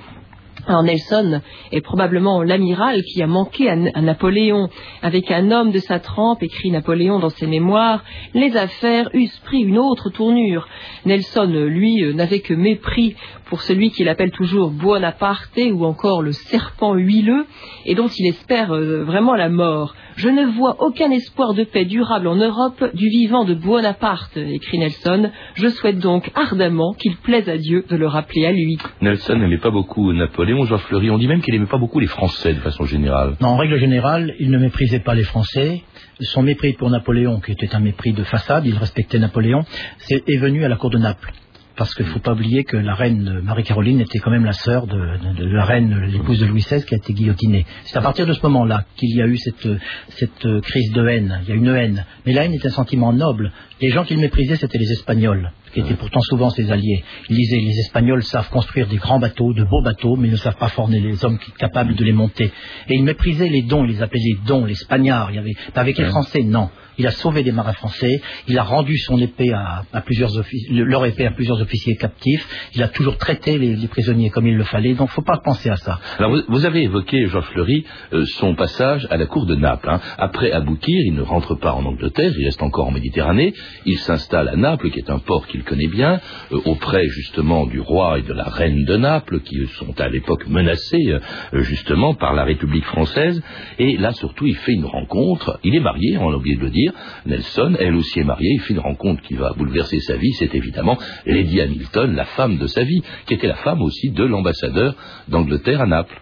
Alors 0.68 0.82
Nelson 0.82 1.40
est 1.70 1.80
probablement 1.80 2.42
l'amiral 2.42 3.02
qui 3.02 3.22
a 3.22 3.28
manqué 3.28 3.70
à, 3.70 3.76
Napoléon. 3.76 4.68
Avec 5.00 5.30
un 5.30 5.52
homme 5.52 5.70
de 5.70 5.78
sa 5.78 6.00
trempe, 6.00 6.42
écrit 6.42 6.70
Napoléon 6.70 7.20
dans 7.20 7.28
ses 7.28 7.46
mémoires, 7.46 8.02
les 8.34 8.56
affaires 8.56 9.08
eussent 9.14 9.40
pris 9.44 9.62
une 9.62 9.78
autre 9.78 10.10
tournure. 10.10 10.66
Nelson, 11.04 11.46
lui, 11.46 12.02
euh, 12.02 12.12
n'avait 12.12 12.40
que 12.40 12.54
mépris 12.54 13.14
pour 13.46 13.62
celui 13.62 13.90
qu'il 13.90 14.08
appelle 14.08 14.30
toujours 14.30 14.70
Buonaparte 14.70 15.58
ou 15.72 15.84
encore 15.84 16.22
le 16.22 16.32
serpent 16.32 16.94
huileux 16.94 17.46
et 17.84 17.94
dont 17.94 18.08
il 18.08 18.26
espère 18.26 18.72
euh, 18.72 19.04
vraiment 19.04 19.34
la 19.34 19.48
mort. 19.48 19.94
Je 20.16 20.28
ne 20.28 20.46
vois 20.46 20.76
aucun 20.80 21.10
espoir 21.10 21.54
de 21.54 21.64
paix 21.64 21.84
durable 21.84 22.26
en 22.26 22.36
Europe 22.36 22.82
du 22.94 23.08
vivant 23.08 23.44
de 23.44 23.54
Buonaparte, 23.54 24.36
écrit 24.36 24.78
Nelson. 24.78 25.30
Je 25.54 25.68
souhaite 25.68 25.98
donc 25.98 26.30
ardemment 26.34 26.94
qu'il 26.94 27.16
plaise 27.16 27.48
à 27.48 27.58
Dieu 27.58 27.84
de 27.88 27.96
le 27.96 28.06
rappeler 28.06 28.46
à 28.46 28.52
lui. 28.52 28.78
Nelson 29.00 29.36
n'aimait 29.36 29.58
pas 29.58 29.70
beaucoup 29.70 30.12
Napoléon, 30.12 30.64
Jean 30.64 30.78
Fleury. 30.78 31.10
On 31.10 31.18
dit 31.18 31.28
même 31.28 31.42
qu'il 31.42 31.54
n'aimait 31.54 31.66
pas 31.66 31.78
beaucoup 31.78 32.00
les 32.00 32.06
Français 32.06 32.54
de 32.54 32.60
façon 32.60 32.84
générale. 32.84 33.36
Non, 33.40 33.48
en 33.48 33.56
règle 33.56 33.76
générale, 33.78 34.34
il 34.40 34.50
ne 34.50 34.58
méprisait 34.58 35.00
pas 35.00 35.14
les 35.14 35.24
Français. 35.24 35.82
Son 36.20 36.42
mépris 36.42 36.72
pour 36.72 36.88
Napoléon, 36.88 37.40
qui 37.40 37.52
était 37.52 37.74
un 37.74 37.80
mépris 37.80 38.12
de 38.12 38.24
façade, 38.24 38.66
il 38.66 38.76
respectait 38.76 39.18
Napoléon, 39.18 39.64
est 40.10 40.38
venu 40.38 40.64
à 40.64 40.68
la 40.68 40.76
cour 40.76 40.90
de 40.90 40.98
Naples 40.98 41.32
parce 41.76 41.94
qu'il 41.94 42.06
ne 42.06 42.10
faut 42.10 42.20
pas 42.20 42.32
oublier 42.32 42.64
que 42.64 42.76
la 42.76 42.94
reine 42.94 43.40
Marie-Caroline 43.42 44.00
était 44.00 44.18
quand 44.18 44.30
même 44.30 44.44
la 44.44 44.52
sœur 44.52 44.86
de, 44.86 44.96
la 45.44 45.64
reine, 45.64 46.06
l'épouse 46.06 46.38
de 46.38 46.46
Louis 46.46 46.62
XVI, 46.62 46.84
qui 46.84 46.94
a 46.94 46.96
été 46.96 47.12
guillotinée. 47.12 47.66
C'est 47.84 47.98
à 47.98 48.00
partir 48.00 48.26
de 48.26 48.32
ce 48.32 48.40
moment-là 48.42 48.84
qu'il 48.96 49.14
y 49.14 49.20
a 49.20 49.26
eu 49.26 49.36
cette, 49.36 49.68
cette 50.08 50.60
crise 50.62 50.92
de 50.92 51.06
haine. 51.06 51.40
Il 51.42 51.48
y 51.48 51.52
a 51.52 51.54
une 51.54 51.68
haine. 51.68 52.04
Mais 52.24 52.32
la 52.32 52.44
haine 52.44 52.54
est 52.54 52.64
un 52.64 52.70
sentiment 52.70 53.12
noble. 53.12 53.52
Les 53.80 53.90
gens 53.90 54.04
qu'il 54.04 54.18
méprisait, 54.18 54.56
c'était 54.56 54.78
les 54.78 54.90
Espagnols, 54.92 55.52
qui 55.74 55.80
étaient 55.80 55.94
pourtant 55.94 56.20
souvent 56.20 56.48
ses 56.48 56.72
alliés. 56.72 57.04
Il 57.28 57.36
disait, 57.36 57.58
les 57.58 57.78
Espagnols 57.80 58.22
savent 58.22 58.48
construire 58.48 58.86
des 58.88 58.96
grands 58.96 59.18
bateaux, 59.18 59.52
de 59.52 59.64
beaux 59.64 59.82
bateaux, 59.82 60.16
mais 60.16 60.28
ne 60.28 60.36
savent 60.36 60.56
pas 60.56 60.68
former 60.68 61.00
les 61.00 61.24
hommes 61.24 61.38
capables 61.58 61.94
de 61.94 62.04
les 62.04 62.14
monter. 62.14 62.50
Et 62.88 62.94
il 62.94 63.04
méprisait 63.04 63.48
les 63.48 63.62
dons, 63.62 63.84
il 63.84 63.90
les 63.90 64.02
appelait 64.02 64.22
les 64.24 64.38
dons, 64.46 64.64
les 64.64 64.74
Spagnards. 64.74 65.30
Il 65.30 65.36
y 65.36 65.38
avait, 65.38 65.54
avec 65.74 65.98
les 65.98 66.06
Français, 66.06 66.42
non. 66.42 66.70
Il 66.98 67.06
a 67.06 67.10
sauvé 67.10 67.42
des 67.42 67.52
marins 67.52 67.72
français, 67.72 68.20
il 68.48 68.58
a 68.58 68.62
rendu 68.62 68.96
son 68.98 69.18
épée 69.18 69.52
à, 69.52 70.00
plusieurs 70.02 70.30
leur 70.70 71.04
épée 71.06 71.26
à 71.26 71.30
plusieurs 71.30 71.60
officiers 71.60 71.96
captifs, 71.96 72.46
il 72.74 72.82
a 72.82 72.88
toujours 72.88 73.16
traité 73.18 73.58
les, 73.58 73.86
prisonniers 73.88 74.30
comme 74.30 74.46
il 74.46 74.56
le 74.56 74.64
fallait, 74.64 74.94
donc 74.94 75.08
il 75.08 75.12
ne 75.12 75.14
faut 75.14 75.22
pas 75.22 75.38
penser 75.38 75.70
à 75.70 75.76
ça. 75.76 75.98
Alors 76.18 76.36
vous, 76.48 76.64
avez 76.64 76.82
évoqué, 76.82 77.26
Georges 77.26 77.46
Fleury, 77.46 77.84
euh, 78.12 78.24
son 78.26 78.54
passage 78.54 79.06
à 79.10 79.16
la 79.16 79.26
cour 79.26 79.46
de 79.46 79.54
Naples. 79.54 79.88
Hein. 79.88 80.00
Après 80.18 80.50
Aboukir, 80.50 81.02
il 81.06 81.14
ne 81.14 81.22
rentre 81.22 81.54
pas 81.54 81.72
en 81.72 81.84
Angleterre, 81.84 82.32
il 82.36 82.44
reste 82.44 82.62
encore 82.62 82.88
en 82.88 82.90
Méditerranée, 82.90 83.54
il 83.84 83.98
s'installe 83.98 84.48
à 84.48 84.56
Naples, 84.56 84.90
qui 84.90 84.98
est 84.98 85.10
un 85.10 85.18
port 85.18 85.46
qu'il 85.46 85.62
connaît 85.64 85.88
bien, 85.88 86.20
euh, 86.52 86.60
auprès 86.64 87.06
justement 87.08 87.66
du 87.66 87.80
roi 87.80 88.18
et 88.18 88.22
de 88.22 88.32
la 88.32 88.44
reine 88.44 88.84
de 88.84 88.96
Naples, 88.96 89.40
qui 89.40 89.66
sont 89.78 89.98
à 90.00 90.08
l'époque 90.08 90.46
menacés 90.48 91.06
euh, 91.08 91.62
justement 91.62 92.14
par 92.14 92.34
la 92.34 92.44
République 92.44 92.84
française, 92.84 93.40
et 93.78 93.96
là 93.96 94.12
surtout 94.12 94.46
il 94.46 94.56
fait 94.56 94.72
une 94.72 94.86
rencontre, 94.86 95.58
il 95.62 95.74
est 95.74 95.80
marié, 95.80 96.18
on 96.18 96.30
a 96.30 96.36
oublié 96.36 96.56
de 96.56 96.62
le 96.62 96.70
dire, 96.70 96.85
Nelson, 97.26 97.76
elle 97.78 97.94
aussi 97.94 98.20
est 98.20 98.24
mariée, 98.24 98.52
il 98.54 98.60
fait 98.60 98.74
une 98.74 98.80
rencontre 98.80 99.22
qui 99.22 99.34
va 99.34 99.52
bouleverser 99.52 100.00
sa 100.00 100.16
vie, 100.16 100.32
c'est 100.32 100.54
évidemment 100.54 100.98
Lady 101.24 101.60
Hamilton, 101.60 102.14
la 102.14 102.24
femme 102.24 102.58
de 102.58 102.66
sa 102.66 102.82
vie, 102.84 103.02
qui 103.26 103.34
était 103.34 103.48
la 103.48 103.56
femme 103.56 103.82
aussi 103.82 104.10
de 104.10 104.24
l'ambassadeur 104.24 104.94
d'Angleterre 105.28 105.80
à 105.80 105.86
Naples. 105.86 106.20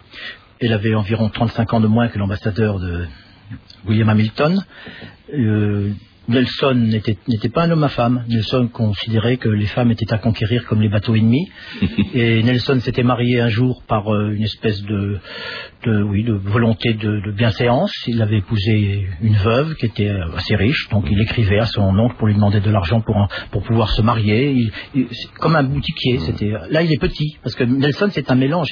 Elle 0.61 0.73
avait 0.73 0.95
environ 0.95 1.29
35 1.29 1.75
ans 1.75 1.81
de 1.81 1.89
moins 1.89 2.09
que 2.09 2.19
l'ambassadeur 2.19 2.79
de 2.79 3.07
William 3.87 4.09
Hamilton. 4.09 4.65
Euh, 5.33 5.93
Nelson 6.29 6.75
n'était 6.75 7.49
pas 7.51 7.65
un 7.65 7.71
homme 7.71 7.85
à 7.85 7.89
femme. 7.89 8.25
Nelson 8.29 8.69
considérait 8.73 9.37
que 9.37 9.49
les 9.49 9.67
femmes 9.67 9.91
étaient 9.91 10.13
à 10.13 10.19
conquérir 10.19 10.65
comme 10.67 10.81
les 10.81 10.89
bateaux 10.89 11.15
ennemis. 11.15 11.49
Et 12.15 12.43
Nelson 12.43 12.81
s'était 12.81 13.03
marié 13.03 13.41
un 13.41 13.49
jour 13.49 13.83
par 13.87 14.13
euh, 14.13 14.31
une 14.31 14.43
espèce 14.43 14.83
de, 14.85 15.19
de, 15.85 16.03
oui, 16.03 16.25
de 16.25 16.33
volonté 16.33 16.95
de, 16.95 17.21
de, 17.21 17.31
bienséance. 17.31 17.93
Il 18.07 18.23
avait 18.23 18.39
épousé 18.39 19.07
une 19.21 19.35
veuve 19.35 19.75
qui 19.75 19.87
était 19.87 20.09
euh, 20.09 20.35
assez 20.37 20.57
riche, 20.57 20.89
donc 20.91 21.07
il 21.11 21.21
écrivait 21.21 21.59
à 21.59 21.67
son 21.67 21.99
oncle 21.99 22.17
pour 22.17 22.27
lui 22.27 22.35
demander 22.35 22.61
de 22.61 22.71
l'argent 22.71 23.01
pour, 23.03 23.29
pour 23.51 23.63
pouvoir 23.63 23.91
se 23.91 24.01
marier. 24.01 24.71
Il, 24.95 25.07
comme 25.39 25.57
un 25.57 25.63
boutiquier. 25.63 26.19
C'était 26.21 26.53
là, 26.71 26.83
il 26.83 26.93
est 26.93 27.01
petit 27.01 27.37
parce 27.43 27.55
que 27.55 27.65
Nelson 27.65 28.09
c'est 28.11 28.31
un 28.31 28.35
mélange. 28.35 28.69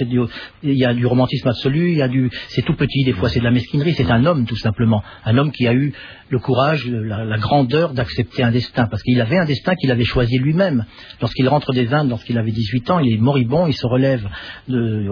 Il 0.62 0.72
y 0.72 0.84
a 0.84 0.94
du 0.94 1.06
romantisme 1.06 1.48
absolu, 1.48 1.92
il 1.92 1.98
y 1.98 2.02
a 2.02 2.08
du, 2.08 2.30
c'est 2.48 2.62
tout 2.62 2.74
petit. 2.74 3.04
Des 3.04 3.12
fois, 3.12 3.28
c'est 3.28 3.40
de 3.40 3.44
la 3.44 3.50
mesquinerie. 3.50 3.92
C'est 3.94 4.10
un 4.10 4.24
homme 4.24 4.46
tout 4.46 4.56
simplement, 4.56 5.02
un 5.24 5.36
homme 5.36 5.52
qui 5.52 5.66
a 5.66 5.74
eu 5.74 5.92
le 6.30 6.38
courage, 6.38 6.86
la, 6.86 7.24
la 7.24 7.36
grandeur 7.42 7.92
d'accepter 7.92 8.42
un 8.42 8.50
destin, 8.50 8.86
parce 8.86 9.02
qu'il 9.02 9.20
avait 9.20 9.38
un 9.38 9.44
destin 9.44 9.74
qu'il 9.74 9.90
avait 9.90 10.04
choisi 10.04 10.38
lui-même. 10.38 10.86
Lorsqu'il 11.20 11.48
rentre 11.48 11.72
des 11.72 11.92
Indes, 11.92 12.08
lorsqu'il 12.08 12.38
avait 12.38 12.52
18 12.52 12.90
ans, 12.90 12.98
il 13.00 13.14
est 13.14 13.18
moribond, 13.18 13.66
il 13.66 13.74
se 13.74 13.86
relève 13.86 14.26
de, 14.68 15.06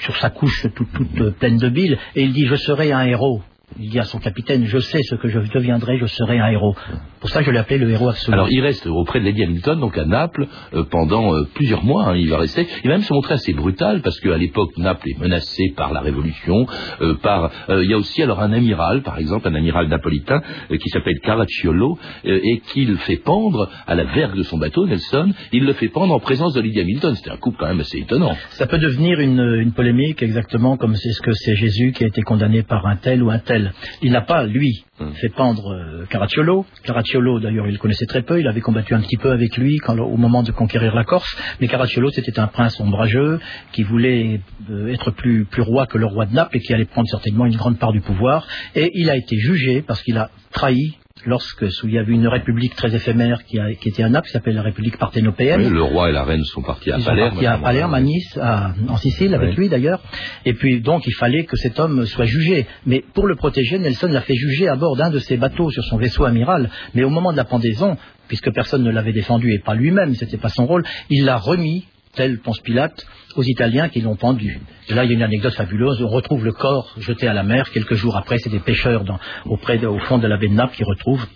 sur 0.00 0.16
sa 0.16 0.30
couche 0.30 0.66
toute, 0.74 1.38
pleine 1.38 1.58
de 1.58 1.68
bile, 1.68 1.98
et 2.14 2.22
il 2.22 2.32
dit 2.32 2.46
je 2.46 2.56
serai 2.56 2.92
un 2.92 3.04
héros. 3.04 3.42
Il 3.78 3.90
dit 3.90 3.98
à 3.98 4.04
son 4.04 4.18
capitaine, 4.18 4.64
je 4.66 4.78
sais 4.78 5.02
ce 5.02 5.14
que 5.16 5.28
je 5.28 5.38
deviendrai, 5.40 5.98
je 5.98 6.06
serai 6.06 6.38
un 6.38 6.48
héros. 6.48 6.74
Pour 7.20 7.30
ça, 7.30 7.42
je 7.42 7.50
l'ai 7.50 7.58
appelé 7.58 7.78
le 7.78 7.90
héros 7.90 8.10
absolu. 8.10 8.34
Alors, 8.34 8.48
il 8.50 8.60
reste 8.60 8.86
auprès 8.86 9.18
de 9.20 9.24
Lady 9.24 9.42
Hamilton, 9.42 9.80
donc 9.80 9.96
à 9.98 10.04
Naples, 10.04 10.46
euh, 10.74 10.84
pendant 10.90 11.34
euh, 11.34 11.44
plusieurs 11.54 11.82
mois. 11.82 12.08
hein, 12.10 12.16
il 12.16 12.28
va 12.28 12.38
rester. 12.38 12.66
Il 12.84 12.88
va 12.88 12.94
même 12.94 13.02
se 13.02 13.12
montrer 13.12 13.34
assez 13.34 13.52
brutal, 13.52 14.02
parce 14.02 14.20
qu'à 14.20 14.36
l'époque, 14.36 14.70
Naples 14.76 15.08
est 15.08 15.18
menacée 15.18 15.72
par 15.76 15.92
la 15.92 16.00
Révolution. 16.00 16.66
euh, 17.00 17.14
par, 17.14 17.50
il 17.70 17.88
y 17.90 17.94
a 17.94 17.96
aussi 17.96 18.22
alors 18.22 18.40
un 18.40 18.52
amiral, 18.52 19.02
par 19.02 19.18
exemple, 19.18 19.48
un 19.48 19.54
amiral 19.54 19.88
napolitain, 19.88 20.40
qui 20.70 20.88
s'appelle 20.90 21.18
Caracciolo, 21.22 21.98
et 22.24 22.60
qu'il 22.72 22.94
fait 22.98 23.16
pendre 23.16 23.68
à 23.86 23.94
la 23.94 24.04
vergue 24.04 24.36
de 24.36 24.42
son 24.42 24.58
bateau, 24.58 24.86
Nelson. 24.86 25.32
Il 25.52 25.64
le 25.64 25.72
fait 25.72 25.88
pendre 25.88 26.12
en 26.14 26.20
présence 26.20 26.52
de 26.54 26.60
Lady 26.60 26.80
Hamilton. 26.80 27.14
C'était 27.14 27.30
un 27.30 27.36
coup 27.38 27.54
quand 27.58 27.66
même 27.66 27.80
assez 27.80 27.98
étonnant. 27.98 28.36
Ça 28.50 28.66
peut 28.66 28.78
devenir 28.78 29.18
une, 29.20 29.40
une 29.60 29.72
polémique 29.72 30.22
exactement 30.22 30.76
comme 30.76 30.94
c'est 30.94 31.12
ce 31.12 31.22
que 31.22 31.32
c'est 31.32 31.56
Jésus 31.56 31.92
qui 31.92 32.04
a 32.04 32.08
été 32.08 32.20
condamné 32.22 32.62
par 32.62 32.86
un 32.86 32.96
tel 32.96 33.22
ou 33.22 33.30
un 33.30 33.38
tel. 33.38 33.63
Il 34.02 34.12
n'a 34.12 34.20
pas, 34.22 34.44
lui, 34.46 34.84
Hum. 35.00 35.12
fait 35.14 35.28
pendre 35.28 35.72
euh, 35.72 36.06
Caracciolo. 36.08 36.64
Caracciolo, 36.84 37.40
d'ailleurs, 37.40 37.66
il 37.66 37.72
le 37.72 37.78
connaissait 37.78 38.06
très 38.06 38.22
peu. 38.22 38.38
Il 38.38 38.46
avait 38.46 38.60
combattu 38.60 38.94
un 38.94 39.00
petit 39.00 39.16
peu 39.16 39.32
avec 39.32 39.56
lui 39.56 39.78
quand, 39.78 39.98
au 39.98 40.16
moment 40.16 40.44
de 40.44 40.52
conquérir 40.52 40.94
la 40.94 41.02
Corse. 41.02 41.36
Mais 41.60 41.66
Caracciolo, 41.66 42.10
c'était 42.10 42.38
un 42.38 42.46
prince 42.46 42.78
ombrageux 42.78 43.40
qui 43.72 43.82
voulait 43.82 44.40
euh, 44.70 44.92
être 44.92 45.10
plus, 45.10 45.46
plus 45.46 45.62
roi 45.62 45.86
que 45.86 45.98
le 45.98 46.06
roi 46.06 46.26
de 46.26 46.34
Naples 46.34 46.58
et 46.58 46.60
qui 46.60 46.72
allait 46.72 46.84
prendre 46.84 47.08
certainement 47.08 47.46
une 47.46 47.56
grande 47.56 47.78
part 47.78 47.92
du 47.92 48.00
pouvoir. 48.00 48.46
Et 48.76 48.90
il 48.94 49.10
a 49.10 49.16
été 49.16 49.36
jugé 49.36 49.82
parce 49.82 50.00
qu'il 50.02 50.16
a 50.16 50.30
trahi 50.52 50.96
lorsque 51.26 51.64
il 51.84 51.90
y 51.90 51.98
avait 51.98 52.12
une 52.12 52.26
république 52.28 52.74
très 52.76 52.94
éphémère 52.94 53.44
qui, 53.44 53.58
a- 53.58 53.72
qui 53.74 53.88
était 53.88 54.02
à 54.02 54.08
Naples, 54.08 54.26
qui 54.26 54.32
s'appelle 54.32 54.54
la 54.54 54.62
république 54.62 54.98
parthénopéenne. 54.98 55.62
Oui, 55.62 55.70
le 55.70 55.82
roi 55.82 56.10
et 56.10 56.12
la 56.12 56.24
reine 56.24 56.44
sont 56.44 56.62
partis 56.62 56.90
à 56.92 56.96
Ils 56.96 57.02
sont 57.02 57.10
Palerme. 57.10 57.30
partis 57.30 57.46
à 57.46 57.58
Palerme, 57.58 57.94
à 57.94 58.00
Nice, 58.00 58.38
à- 58.40 58.72
en 58.88 58.96
Sicile, 58.96 59.34
avec 59.34 59.50
Oui. 59.50 59.56
lui 59.56 59.68
d'ailleurs. 59.68 60.00
Et 60.44 60.54
puis 60.54 60.80
donc 60.80 61.06
il 61.06 61.14
fallait 61.14 61.44
que 61.44 61.56
cet 61.56 61.78
homme 61.80 62.06
soit 62.06 62.24
jugé. 62.26 62.66
Mais 62.86 63.02
pour 63.14 63.26
le 63.26 63.36
protéger, 63.36 63.78
Nelson 63.78 64.08
l'a 64.08 64.20
fait 64.22 64.34
juger 64.34 64.68
à 64.68 64.76
bord 64.76 64.96
d'un 64.96 65.10
de 65.10 65.18
ses 65.18 65.36
bateaux 65.36 65.70
sur 65.70 65.84
son 65.84 65.96
vaisseau 65.96 66.24
amiral. 66.24 66.70
Mais 66.94 67.04
au 67.04 67.10
moment 67.10 67.32
de 67.32 67.36
la 67.36 67.44
pendaison, 67.44 67.96
puisque 68.28 68.52
personne 68.52 68.82
ne 68.82 68.90
l'avait 68.90 69.12
défendu 69.12 69.52
et 69.52 69.58
pas 69.58 69.74
lui-même, 69.74 70.14
c'était 70.14 70.38
pas 70.38 70.48
son 70.48 70.66
rôle, 70.66 70.84
il 71.10 71.24
l'a 71.24 71.36
remis 71.36 71.86
tel 72.14 72.40
Ponce 72.40 72.60
Pilate, 72.60 73.06
aux 73.36 73.42
Italiens 73.42 73.88
qui 73.88 74.00
l'ont 74.00 74.16
pendu. 74.16 74.60
Et 74.88 74.94
là, 74.94 75.04
il 75.04 75.10
y 75.10 75.12
a 75.12 75.16
une 75.16 75.22
anecdote 75.22 75.54
fabuleuse. 75.54 76.00
On 76.02 76.08
retrouve 76.08 76.44
le 76.44 76.52
corps 76.52 76.94
jeté 76.98 77.26
à 77.26 77.32
la 77.32 77.42
mer. 77.42 77.70
Quelques 77.70 77.94
jours 77.94 78.16
après, 78.16 78.38
c'est 78.38 78.50
des 78.50 78.60
pêcheurs 78.60 79.04
au 79.46 79.98
fond 79.98 80.18
de 80.18 80.26
la 80.26 80.36
baie 80.36 80.48
de 80.48 80.54
Naples 80.54 80.76
qui 80.76 80.84
retrouvent 80.84 81.26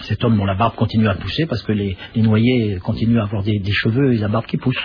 cet 0.00 0.24
homme 0.24 0.36
dont 0.36 0.44
la 0.44 0.54
barbe 0.54 0.74
continue 0.74 1.08
à 1.08 1.14
pousser 1.14 1.46
parce 1.46 1.62
que 1.62 1.72
les, 1.72 1.96
noyés 2.16 2.78
continuent 2.82 3.18
à 3.18 3.24
avoir 3.24 3.42
des, 3.42 3.60
cheveux 3.70 4.14
et 4.14 4.18
la 4.18 4.28
barbe 4.28 4.46
qui 4.46 4.56
pousse. 4.56 4.78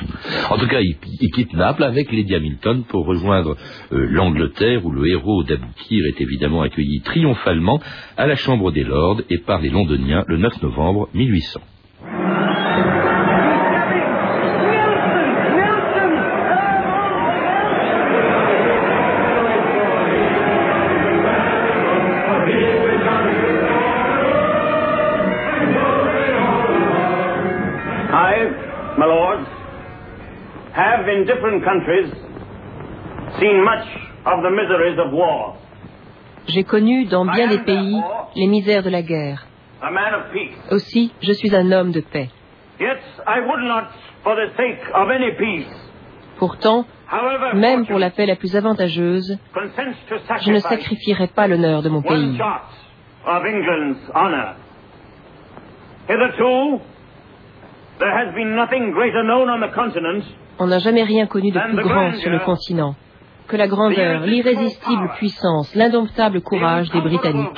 En 0.50 0.58
tout 0.58 0.68
cas, 0.68 0.80
il, 0.82 0.96
il 1.22 1.32
quitte 1.32 1.54
Naples 1.54 1.84
avec 1.84 2.12
Lady 2.12 2.36
Hamilton 2.36 2.84
pour 2.88 3.06
rejoindre 3.06 3.56
euh, 3.92 4.08
l'Angleterre 4.10 4.86
où 4.86 4.92
le 4.92 5.08
héros 5.08 5.44
d'Aboukir 5.44 6.06
est 6.06 6.22
évidemment 6.22 6.62
accueilli 6.62 7.02
triomphalement 7.02 7.80
à 8.16 8.28
la 8.28 8.36
Chambre 8.36 8.72
des 8.72 8.84
Lords 8.84 9.22
et 9.30 9.40
par 9.40 9.60
les 9.60 9.70
Londoniens 9.70 10.24
le 10.28 10.38
9 10.38 10.62
novembre 10.62 11.10
1800. 11.14 11.62
Different 31.28 31.64
countries 31.64 32.10
seen 33.40 33.64
much 33.64 33.86
of 34.26 34.42
the 34.42 34.50
miseries 34.50 34.98
of 34.98 35.12
war. 35.12 35.56
J'ai 36.48 36.64
connu 36.64 37.06
dans 37.06 37.26
bien 37.26 37.48
des 37.48 37.60
pays 37.60 38.02
les 38.36 38.48
misères 38.48 38.84
de 38.84 38.90
la 38.90 39.02
guerre. 39.02 39.46
Aussi, 40.72 41.12
je 41.22 41.34
suis 41.34 41.54
un 41.56 41.72
homme 41.72 41.92
de 41.92 42.00
paix. 42.02 42.30
Yet 42.80 43.02
I 43.28 43.40
would 43.42 43.64
not, 43.64 43.90
for 44.24 44.36
the 44.36 44.50
sake 44.56 44.80
of 44.94 45.10
any 45.10 45.32
peace, 45.38 45.88
Pourtant, 46.38 46.86
même 47.56 47.86
pour 47.88 47.98
la 47.98 48.12
paix 48.12 48.28
la 48.28 48.36
plus 48.36 48.56
avantageuse, 48.56 49.40
je 50.42 50.52
ne 50.52 50.60
sacrifierai 50.60 51.28
pas 51.28 51.48
l'honneur 51.48 51.82
de 51.82 51.90
mon 51.90 52.02
pays. 52.02 52.38
Hitherto, 56.10 56.80
there 58.00 58.12
has 58.12 58.34
been 58.34 58.56
nothing 58.56 58.92
greater 58.92 59.24
known 59.24 59.50
on 59.50 59.60
the 59.60 59.74
continent 59.74 60.24
On 60.60 60.68
n'a 60.68 60.80
jamais 60.80 61.04
rien 61.04 61.28
connu 61.28 61.52
de 61.52 61.60
plus 61.60 61.84
grand 61.84 62.14
sur 62.14 62.30
le 62.30 62.40
continent 62.40 62.96
que 63.48 63.56
la 63.56 63.68
grandeur, 63.68 64.22
l'irrésistible 64.22 65.10
puissance, 65.16 65.74
l'indomptable 65.74 66.42
courage 66.42 66.90
des 66.92 67.02
Britanniques. 67.02 67.58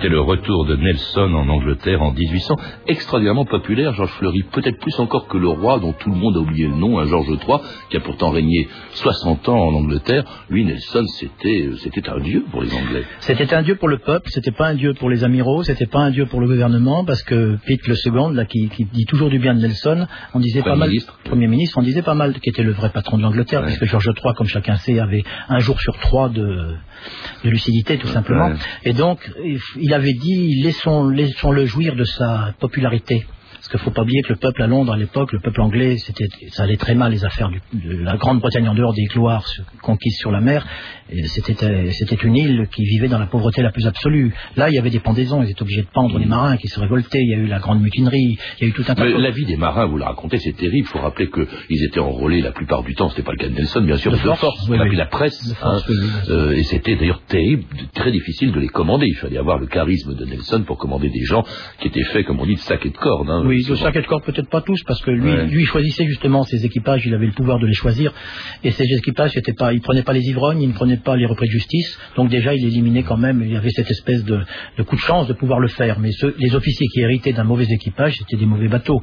C'était 0.00 0.08
le 0.14 0.20
retour 0.22 0.64
de 0.64 0.76
Nelson 0.76 1.34
en 1.34 1.46
Angleterre 1.50 2.00
en 2.00 2.12
1800, 2.12 2.56
extraordinairement 2.86 3.44
populaire, 3.44 3.92
Georges 3.92 4.12
Fleury, 4.12 4.44
peut-être 4.50 4.78
plus 4.78 4.98
encore 4.98 5.28
que 5.28 5.36
le 5.36 5.48
roi 5.48 5.78
dont 5.78 5.92
tout 5.92 6.08
le 6.08 6.16
monde 6.16 6.38
a 6.38 6.40
oublié 6.40 6.68
le 6.68 6.74
nom, 6.74 6.98
un 6.98 7.04
Georges 7.04 7.28
III, 7.28 7.58
qui 7.90 7.98
a 7.98 8.00
pourtant 8.00 8.30
régné 8.30 8.66
60 8.94 9.46
ans 9.50 9.58
en 9.58 9.74
Angleterre. 9.74 10.24
Lui, 10.48 10.64
Nelson, 10.64 11.04
c'était 11.18 11.66
euh, 11.66 11.76
c'était 11.76 12.08
un 12.08 12.18
dieu 12.20 12.46
pour 12.50 12.62
les 12.62 12.72
Anglais. 12.74 13.02
C'était 13.18 13.52
un 13.52 13.60
dieu 13.60 13.74
pour 13.76 13.88
le 13.88 13.98
peuple, 13.98 14.30
c'était 14.30 14.52
pas 14.52 14.68
un 14.68 14.74
dieu 14.74 14.94
pour 14.94 15.10
les 15.10 15.22
amiraux, 15.22 15.62
c'était 15.64 15.84
pas 15.84 15.98
un 16.00 16.10
dieu 16.10 16.24
pour 16.24 16.40
le 16.40 16.46
gouvernement, 16.46 17.04
parce 17.04 17.22
que 17.22 17.58
Pitt 17.66 17.86
le 17.86 17.94
second, 17.94 18.30
là, 18.30 18.46
qui, 18.46 18.70
qui 18.70 18.86
dit 18.86 19.04
toujours 19.04 19.28
du 19.28 19.38
bien 19.38 19.52
de 19.54 19.60
Nelson, 19.60 20.06
on 20.32 20.38
disait 20.40 20.60
Premier 20.60 20.72
pas 20.72 20.78
mal, 20.78 20.88
ministre. 20.88 21.18
premier 21.24 21.46
ministre, 21.46 21.76
on 21.78 21.82
disait 21.82 22.00
pas 22.02 22.14
mal, 22.14 22.32
qui 22.40 22.48
était 22.48 22.62
le 22.62 22.72
vrai 22.72 22.88
patron 22.88 23.18
de 23.18 23.22
l'Angleterre, 23.22 23.60
Ouais. 23.60 23.66
puisque 23.66 23.84
Georges 23.84 24.06
III, 24.16 24.32
comme 24.34 24.46
chacun 24.46 24.76
sait, 24.76 24.98
avait 24.98 25.24
un 25.50 25.58
jour 25.58 25.78
sur 25.78 25.98
trois 25.98 26.30
de, 26.30 26.74
de 27.44 27.50
lucidité, 27.50 27.98
tout 27.98 28.06
simplement. 28.08 28.46
Ouais. 28.48 28.54
Et 28.84 28.94
donc, 28.94 29.30
il 29.76 29.89
avait 29.94 30.14
dit, 30.14 30.60
laissons, 30.62 31.08
laissons-le 31.08 31.66
jouir 31.66 31.96
de 31.96 32.04
sa 32.04 32.54
popularité. 32.58 33.26
Parce 33.60 33.68
qu'il 33.68 33.80
faut 33.80 33.90
pas 33.90 34.02
oublier 34.02 34.22
que 34.22 34.30
le 34.30 34.36
peuple 34.38 34.62
à 34.62 34.66
Londres, 34.66 34.90
à 34.92 34.96
l'époque, 34.96 35.32
le 35.32 35.38
peuple 35.40 35.60
anglais, 35.60 35.96
ça 35.98 36.62
allait 36.62 36.78
très 36.78 36.94
mal 36.94 37.12
les 37.12 37.26
affaires 37.26 37.50
du- 37.50 37.60
de 37.74 38.02
la 38.02 38.16
Grande-Bretagne 38.16 38.66
en 38.68 38.74
dehors 38.74 38.94
des 38.94 39.04
gloires 39.04 39.44
conquises 39.82 40.16
sur 40.16 40.30
la 40.30 40.40
mer. 40.40 40.66
C'était, 41.26 41.64
euh, 41.64 41.90
c'était 41.90 42.14
une 42.24 42.36
île 42.36 42.68
qui 42.74 42.84
vivait 42.84 43.08
dans 43.08 43.18
la 43.18 43.26
pauvreté 43.26 43.60
la 43.62 43.70
plus 43.70 43.86
absolue. 43.86 44.32
Là, 44.56 44.70
il 44.70 44.74
y 44.74 44.78
avait 44.78 44.90
des 44.90 45.00
pendaisons, 45.00 45.42
ils 45.42 45.50
étaient 45.50 45.60
obligés 45.62 45.82
de 45.82 45.88
pendre 45.92 46.18
les 46.18 46.24
marins 46.24 46.56
qui 46.56 46.68
se 46.68 46.78
révoltaient. 46.80 47.20
Il 47.20 47.28
y 47.30 47.34
a 47.34 47.38
eu 47.38 47.46
la 47.48 47.58
grande 47.58 47.82
mutinerie, 47.82 48.38
il 48.60 48.62
y 48.62 48.64
a 48.64 48.68
eu 48.68 48.72
tout 48.72 48.84
un 48.88 48.94
tas 48.94 49.04
de 49.04 49.16
la 49.16 49.30
vie 49.30 49.44
des 49.44 49.56
marins, 49.56 49.86
vous 49.86 49.98
le 49.98 50.04
racontez, 50.04 50.38
c'est 50.38 50.56
terrible. 50.56 50.86
Il 50.88 50.90
faut 50.90 51.00
rappeler 51.00 51.28
qu'ils 51.28 51.84
étaient 51.84 52.00
enrôlés 52.00 52.40
la 52.40 52.52
plupart 52.52 52.82
du 52.82 52.94
temps. 52.94 53.08
C'était 53.10 53.22
pas 53.22 53.32
le 53.32 53.38
cas 53.38 53.48
de 53.48 53.54
Nelson, 53.54 53.82
bien 53.82 53.96
sûr, 53.96 54.12
De 54.12 54.16
de, 54.16 54.22
force, 54.22 54.40
force. 54.40 54.68
oui, 54.70 54.78
oui. 54.80 54.96
la 54.96 55.06
presse. 55.06 55.52
Force, 55.54 55.82
hein. 55.82 55.86
oui. 55.90 55.96
Euh, 56.30 56.52
et 56.52 56.62
c'était 56.62 56.96
d'ailleurs 56.96 57.22
terrible, 57.26 57.64
très 57.94 58.12
difficile 58.12 58.52
de 58.52 58.60
les 58.60 58.68
commander. 58.68 59.06
Il 59.06 59.16
fallait 59.16 59.38
avoir 59.38 59.58
le 59.58 59.66
charisme 59.66 60.14
de 60.14 60.24
Nelson 60.24 60.62
pour 60.66 60.78
commander 60.78 61.08
des 61.10 61.24
gens 61.24 61.44
qui 61.80 61.88
étaient 61.88 62.04
faits, 62.04 62.24
comme 62.26 62.40
on 62.40 62.46
dit, 62.46 62.54
de 62.54 62.60
sac 62.60 62.86
et 62.86 62.90
de 62.90 62.96
corde. 62.96 63.28
hein, 63.28 63.42
Oui, 63.50 63.76
chaque 63.76 64.06
corps 64.06 64.22
peut-être 64.22 64.48
pas 64.48 64.60
tous, 64.60 64.82
parce 64.84 65.00
que 65.02 65.10
lui, 65.10 65.30
Ouais. 65.30 65.46
lui 65.46 65.62
il 65.62 65.66
choisissait 65.66 66.06
justement 66.06 66.42
ses 66.44 66.64
équipages, 66.64 67.04
il 67.06 67.14
avait 67.14 67.26
le 67.26 67.32
pouvoir 67.32 67.58
de 67.58 67.66
les 67.66 67.72
choisir, 67.74 68.12
et 68.64 68.70
ses 68.70 68.84
équipages, 68.84 69.32
c'était 69.32 69.52
pas, 69.52 69.72
il 69.72 69.80
prenait 69.80 70.02
pas 70.02 70.12
les 70.12 70.26
ivrognes, 70.28 70.62
il 70.62 70.68
ne 70.68 70.72
prenait 70.74 70.96
pas 70.98 71.16
les 71.16 71.26
repris 71.26 71.46
de 71.46 71.52
justice, 71.52 71.98
donc 72.16 72.28
déjà 72.30 72.54
il 72.54 72.64
éliminait 72.64 73.02
quand 73.02 73.16
même, 73.16 73.42
il 73.42 73.52
y 73.52 73.56
avait 73.56 73.70
cette 73.70 73.90
espèce 73.90 74.24
de, 74.24 74.40
de 74.78 74.82
coup 74.82 74.96
de 74.96 75.00
chance 75.00 75.26
de 75.26 75.32
pouvoir 75.32 75.58
le 75.60 75.68
faire, 75.68 75.98
mais 75.98 76.12
ceux, 76.12 76.34
les 76.38 76.54
officiers 76.54 76.86
qui 76.92 77.00
héritaient 77.00 77.32
d'un 77.32 77.44
mauvais 77.44 77.66
équipage, 77.70 78.14
c'était 78.18 78.36
des 78.36 78.46
mauvais 78.46 78.68
bateaux. 78.68 79.02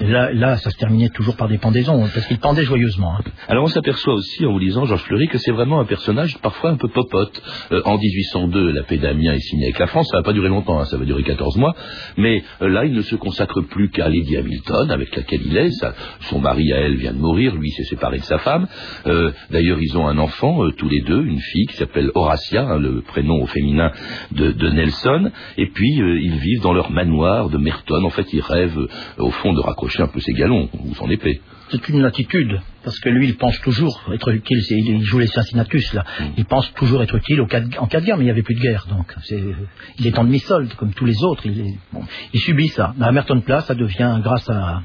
Et 0.00 0.06
là, 0.06 0.32
là, 0.32 0.56
ça 0.56 0.70
se 0.70 0.76
terminait 0.78 1.10
toujours 1.10 1.36
par 1.36 1.48
des 1.48 1.58
pendaisons, 1.58 2.00
parce 2.14 2.26
qu'ils 2.26 2.38
pendaient 2.38 2.64
joyeusement. 2.64 3.14
hein. 3.18 3.22
Alors 3.48 3.64
on 3.64 3.68
s'aperçoit 3.68 4.14
aussi 4.14 4.46
en 4.46 4.52
vous 4.52 4.58
lisant 4.58 4.84
Georges 4.86 5.02
Fleury 5.02 5.28
que 5.28 5.38
c'est 5.38 5.52
vraiment 5.52 5.80
un 5.80 5.84
personnage 5.84 6.38
parfois 6.38 6.70
un 6.70 6.76
peu 6.76 6.88
popote. 6.88 7.42
Euh, 7.72 7.82
en 7.84 7.98
1802, 7.98 8.72
la 8.72 8.82
paix 8.84 8.96
d'Amiens 8.98 9.34
est 9.34 9.40
signée 9.40 9.64
avec 9.66 9.78
la 9.78 9.86
France, 9.86 10.08
ça 10.10 10.16
va 10.18 10.22
pas 10.22 10.32
durer 10.32 10.48
longtemps, 10.48 10.80
hein, 10.80 10.84
ça 10.86 10.96
va 10.96 11.04
durer 11.04 11.22
14 11.22 11.56
mois, 11.58 11.74
mais 12.16 12.42
euh, 12.62 12.68
là 12.68 12.84
il 12.84 12.92
ne 12.94 13.02
se 13.02 13.16
consacre 13.16 13.60
plus 13.62 13.81
qu'à 13.90 14.08
Lady 14.08 14.36
Hamilton, 14.36 14.90
avec 14.90 15.14
laquelle 15.16 15.42
il 15.44 15.56
est. 15.56 15.84
Son 16.20 16.40
mari 16.40 16.72
à 16.72 16.80
elle 16.80 16.96
vient 16.96 17.12
de 17.12 17.18
mourir, 17.18 17.54
lui 17.54 17.70
s'est 17.70 17.84
séparé 17.84 18.18
de 18.18 18.24
sa 18.24 18.38
femme. 18.38 18.66
Euh, 19.06 19.30
D'ailleurs 19.50 19.78
ils 19.80 19.96
ont 19.96 20.06
un 20.06 20.18
enfant, 20.18 20.64
euh, 20.64 20.72
tous 20.72 20.88
les 20.88 21.00
deux, 21.00 21.24
une 21.24 21.40
fille 21.40 21.66
qui 21.66 21.76
s'appelle 21.76 22.10
Horatia, 22.14 22.62
hein, 22.62 22.78
le 22.78 23.02
prénom 23.02 23.42
au 23.42 23.46
féminin 23.46 23.90
de, 24.32 24.70
Nelson, 24.70 25.30
et 25.58 25.66
puis 25.66 26.00
euh, 26.00 26.20
ils 26.20 26.38
vivent 26.38 26.62
dans 26.62 26.72
leur 26.72 26.90
manoir 26.90 27.48
de 27.48 27.58
Merton. 27.58 28.04
En 28.04 28.10
fait 28.10 28.32
ils 28.32 28.40
rêvent 28.40 28.88
au 29.18 29.30
fond 29.30 29.52
de 29.52 29.60
raccrocher 29.60 30.02
un 30.02 30.08
peu 30.08 30.20
ses 30.20 30.32
galons 30.32 30.68
ou 30.84 30.94
son 30.94 31.10
épée. 31.10 31.40
c'est 31.70 31.88
une 31.88 32.04
attitude, 32.04 32.60
parce 32.84 32.98
que 32.98 33.08
lui, 33.08 33.28
il 33.28 33.36
pense 33.36 33.58
toujours 33.60 34.02
être 34.12 34.30
utile. 34.32 34.58
Il, 34.70 35.02
joue 35.02 35.18
les 35.18 35.26
Cincinnatus, 35.26 35.92
là. 35.94 36.04
Il 36.36 36.44
pense 36.44 36.72
toujours 36.74 37.02
être 37.02 37.14
utile 37.16 37.40
au 37.40 37.46
cas 37.46 37.60
de- 37.60 37.76
en 37.78 37.86
cas 37.86 38.00
de 38.00 38.06
guerre, 38.06 38.16
mais 38.16 38.22
il 38.24 38.26
n'y 38.26 38.30
avait 38.30 38.42
plus 38.42 38.54
de 38.54 38.60
guerre, 38.60 38.86
donc 38.90 39.14
il 39.98 40.06
est 40.06 40.18
en 40.18 40.24
demi-solde, 40.24 40.72
comme 40.74 40.92
tous 40.92 41.04
les 41.04 41.22
autres. 41.24 41.46
Il, 41.46 41.60
est- 41.60 41.78
bon, 41.92 42.02
il 42.32 42.40
subit 42.40 42.68
ça. 42.68 42.94
À 43.00 43.12
Merton 43.12 43.40
Place, 43.40 43.66
ça 43.66 43.74
devient, 43.74 44.18
grâce 44.22 44.48
à, 44.50 44.82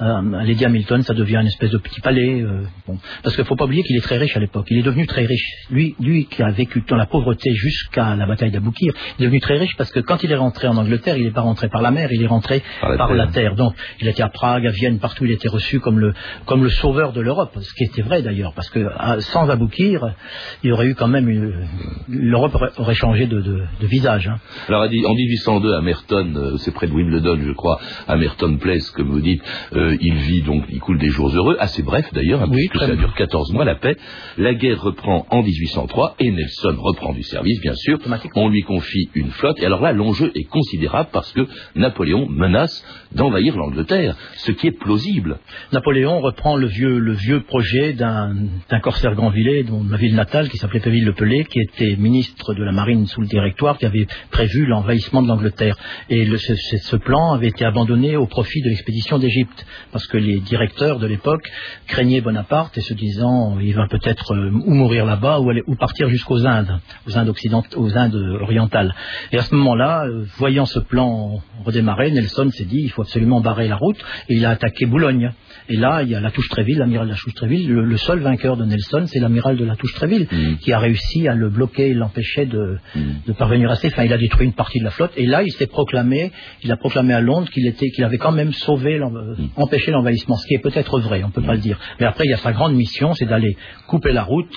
à- 0.00 0.18
à 0.18 0.44
Lady 0.44 0.64
Hamilton, 0.64 1.02
ça 1.02 1.14
devient 1.14 1.36
une 1.40 1.46
espèce 1.46 1.70
de 1.70 1.78
petit 1.78 2.00
palais. 2.00 2.40
euh, 2.42 2.62
bon. 2.86 2.98
Parce 3.22 3.34
qu'il 3.34 3.42
ne 3.44 3.48
faut 3.48 3.56
pas 3.56 3.64
oublier 3.64 3.82
qu'il 3.82 3.96
est 3.96 4.00
très 4.02 4.18
riche 4.18 4.36
à 4.36 4.40
l'époque. 4.40 4.66
Il 4.70 4.78
est 4.78 4.82
devenu 4.82 5.06
très 5.06 5.24
riche. 5.24 5.66
Lui, 5.70 5.94
lui 6.00 6.26
qui 6.26 6.42
a 6.42 6.50
vécu 6.50 6.82
dans 6.88 6.96
la 6.96 7.06
pauvreté 7.06 7.52
jusqu'à 7.54 8.14
la 8.14 8.26
bataille 8.26 8.50
d'Aboukir, 8.50 8.92
il 9.18 9.22
est 9.22 9.26
devenu 9.26 9.40
très 9.40 9.58
riche 9.58 9.76
parce 9.76 9.90
que 9.90 10.00
quand 10.00 10.22
il 10.22 10.30
est 10.32 10.36
rentré 10.36 10.68
en 10.68 10.76
Angleterre, 10.76 11.16
il 11.16 11.24
n'est 11.24 11.30
pas 11.30 11.40
rentré 11.42 11.68
par 11.68 11.82
la 11.82 11.90
mer, 11.90 12.08
il 12.12 12.22
est 12.22 12.26
rentré 12.26 12.62
Par 12.80 12.90
la 12.90 12.96
par 12.96 13.08
terre. 13.08 13.16
la 13.16 13.26
terre. 13.28 13.54
Donc, 13.54 13.74
il 14.00 14.08
était 14.08 14.22
à 14.22 14.28
Prague, 14.28 14.66
à 14.66 14.70
Vienne, 14.70 14.98
partout, 14.98 15.24
il 15.24 15.30
était 15.32 15.48
reçu 15.48 15.80
comme 15.80 15.98
le, 15.98 16.12
comme 16.46 16.62
le 16.62 16.70
sauveur 16.70 17.12
de 17.12 17.20
l'Europe, 17.20 17.37
ce 17.60 17.74
qui 17.74 17.84
était 17.84 18.02
vrai 18.02 18.22
d'ailleurs, 18.22 18.52
parce 18.54 18.70
que 18.70 18.80
à- 18.98 19.20
sans 19.20 19.48
Aboukir, 19.48 20.14
il 20.62 20.70
y 20.70 20.72
aurait 20.72 20.86
eu 20.86 20.94
quand 20.94 21.08
même 21.08 21.28
une- 21.28 21.66
l'Europe 22.08 22.56
aurait, 22.78 22.94
changé 22.94 23.26
de, 23.26 23.40
de- 23.40 23.62
de 23.80 23.86
visage. 23.86 24.28
hein. 24.28 24.38
Alors 24.68 24.82
en 24.82 25.14
1802, 25.14 25.72
à 25.74 25.80
Merton, 25.80 26.34
euh, 26.36 26.56
c'est 26.58 26.72
près 26.72 26.86
de 26.86 26.92
Wimbledon, 26.92 27.38
je 27.46 27.52
crois, 27.52 27.78
à 28.06 28.16
Merton 28.16 28.56
Place, 28.58 28.90
comme 28.90 29.08
vous 29.10 29.20
dites, 29.20 29.42
euh, 29.74 29.96
il 30.00 30.14
vit 30.14 30.42
donc, 30.42 30.64
il 30.70 30.80
coule 30.80 30.98
des 30.98 31.08
jours 31.08 31.30
heureux, 31.34 31.56
assez 31.60 31.82
bref 31.82 32.06
d'ailleurs, 32.12 32.42
hein, 32.42 32.48
Oui, 32.50 32.68
puisque 32.68 32.86
ça 32.86 32.96
dure 32.96 33.14
14 33.14 33.52
mois 33.52 33.64
la 33.64 33.74
paix. 33.76 33.96
La 34.36 34.54
guerre 34.54 34.80
reprend 34.80 35.26
en 35.30 35.42
1803 35.42 36.14
et 36.18 36.30
Nelson 36.30 36.74
reprend 36.78 37.12
du 37.12 37.22
service, 37.22 37.60
bien 37.60 37.74
sûr. 37.74 37.98
On 38.34 38.48
lui 38.48 38.62
confie 38.62 39.08
une 39.14 39.30
flotte 39.30 39.60
et 39.60 39.66
alors 39.66 39.80
là, 39.82 39.92
l'enjeu 39.92 40.32
est 40.34 40.44
considérable 40.44 41.08
parce 41.12 41.32
que 41.32 41.46
Napoléon 41.76 42.26
menace 42.28 42.84
d'envahir 43.12 43.56
l'Angleterre, 43.56 44.16
ce 44.36 44.52
qui 44.52 44.66
est 44.68 44.78
plausible. 44.78 45.38
Napoléon 45.72 46.20
reprend 46.20 46.56
le 46.56 46.66
vieux, 46.66 46.98
le 46.98 47.12
vieux 47.12 47.27
projet 47.36 47.92
d'un 47.92 48.34
corsaire 48.82 49.14
Grandvillet, 49.14 49.62
dont 49.64 49.80
ma 49.80 49.96
ville 49.96 50.14
natale, 50.14 50.48
qui 50.48 50.56
s'appelait 50.56 50.80
Péville-le-Pelé, 50.80 51.44
qui 51.44 51.60
était 51.60 51.96
ministre 51.96 52.54
de 52.54 52.62
la 52.64 52.72
Marine 52.72 53.06
sous 53.06 53.20
le 53.20 53.26
Directoire, 53.26 53.78
qui 53.78 53.86
avait 53.86 54.06
prévu 54.30 54.66
l'envahissement 54.66 55.22
de 55.22 55.28
l'Angleterre. 55.28 55.76
Et 56.10 56.24
le- 56.24 56.38
ce, 56.38 56.96
plan 56.96 57.32
avait 57.32 57.48
été 57.48 57.64
abandonné 57.64 58.16
au 58.16 58.26
profit 58.26 58.60
de 58.62 58.68
l'expédition 58.68 59.18
d'Égypte, 59.18 59.66
parce 59.92 60.06
que 60.06 60.16
les 60.16 60.40
directeurs 60.40 60.98
de 60.98 61.06
l'époque 61.06 61.48
craignaient 61.86 62.20
Bonaparte 62.20 62.76
et 62.78 62.80
se 62.82 62.94
disant 62.94 63.58
il 63.60 63.74
va 63.74 63.86
peut-être 63.88 64.32
euh, 64.34 64.50
ou 64.50 64.74
mourir 64.74 65.04
là-bas 65.04 65.40
ou, 65.40 65.52
ou 65.66 65.74
partir 65.76 66.08
jusqu'aux 66.08 66.46
Indes, 66.46 66.80
aux 67.06 67.16
Indes 67.18 67.32
aux 67.76 67.96
Indes 67.98 68.38
orientales. 68.40 68.94
Et 69.32 69.38
à 69.38 69.42
ce 69.42 69.54
moment-là, 69.54 70.04
euh, 70.06 70.24
voyant 70.38 70.66
ce 70.66 70.78
plan 70.80 71.40
redémarrer, 71.64 72.10
Nelson 72.10 72.50
s'est 72.50 72.64
dit 72.64 72.80
il 72.82 72.90
faut 72.90 73.02
absolument 73.02 73.40
barrer 73.40 73.68
la 73.68 73.76
route, 73.76 73.98
et 74.28 74.34
il 74.34 74.44
a 74.44 74.50
attaqué 74.50 74.86
Boulogne. 74.86 75.32
Et 75.70 75.76
là, 75.76 76.02
il 76.02 76.08
y 76.08 76.14
a 76.14 76.20
la 76.20 76.30
Touche-Tréville, 76.30 76.78
l'amiral 76.78 77.06
de 77.06 77.12
la 77.12 77.18
Touche-Tréville. 77.18 77.68
Le, 77.70 77.84
le 77.84 77.96
seul 77.98 78.20
vainqueur 78.20 78.56
de 78.56 78.64
Nelson, 78.64 79.04
c'est 79.06 79.18
l'amiral 79.20 79.56
de 79.56 79.64
la 79.64 79.76
Touche-Tréville, 79.76 80.26
Mm. 80.30 80.56
qui 80.56 80.72
a 80.72 80.78
réussi 80.78 81.28
à 81.28 81.34
le 81.34 81.48
bloquer 81.50 81.88
et 81.90 81.94
l'empêcher 81.94 82.46
de, 82.46 82.78
Mm. 82.94 83.00
de 83.26 83.32
parvenir 83.32 83.70
à 83.70 83.74
ses 83.76 83.90
fins. 83.90 84.04
Il 84.04 84.12
a 84.12 84.18
détruit 84.18 84.46
une 84.46 84.54
partie 84.54 84.78
de 84.78 84.84
la 84.84 84.90
flotte. 84.90 85.12
Et 85.16 85.26
là, 85.26 85.42
il 85.42 85.50
s'est 85.52 85.66
proclamé, 85.66 86.32
il 86.62 86.72
a 86.72 86.76
proclamé 86.76 87.12
à 87.12 87.20
Londres 87.20 87.50
qu'il 87.50 87.66
était, 87.66 87.90
qu'il 87.90 88.04
avait 88.04 88.18
quand 88.18 88.32
même 88.32 88.52
sauvé, 88.52 88.98
euh, 88.98 89.08
Mm. 89.36 89.48
empêché 89.56 89.90
l'envahissement, 89.90 90.36
ce 90.36 90.46
qui 90.46 90.54
est 90.54 90.58
peut-être 90.62 91.00
vrai, 91.00 91.22
on 91.24 91.30
peut 91.30 91.42
pas 91.42 91.54
le 91.54 91.60
dire. 91.60 91.78
Mais 92.00 92.06
après, 92.06 92.24
il 92.24 92.30
y 92.30 92.34
a 92.34 92.38
sa 92.38 92.52
grande 92.52 92.74
mission, 92.74 93.12
c'est 93.14 93.26
d'aller 93.26 93.56
couper 93.88 94.12
la 94.12 94.22
route 94.22 94.54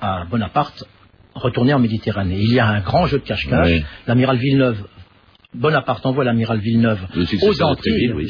à 0.00 0.24
Bonaparte, 0.30 0.84
retourner 1.34 1.72
en 1.72 1.78
Méditerranée. 1.78 2.38
Il 2.40 2.52
y 2.52 2.58
a 2.58 2.66
un 2.66 2.80
grand 2.80 3.06
jeu 3.06 3.18
de 3.18 3.24
cache-cache. 3.24 3.68
Oui. 3.68 3.84
L'amiral 4.08 4.36
Villeneuve 4.38 4.84
Bonaparte 5.58 6.04
envoie 6.04 6.24
l'amiral 6.24 6.58
Villeneuve 6.60 7.00
aux 7.42 7.62
Antilles, 7.62 8.12
oui, 8.14 8.26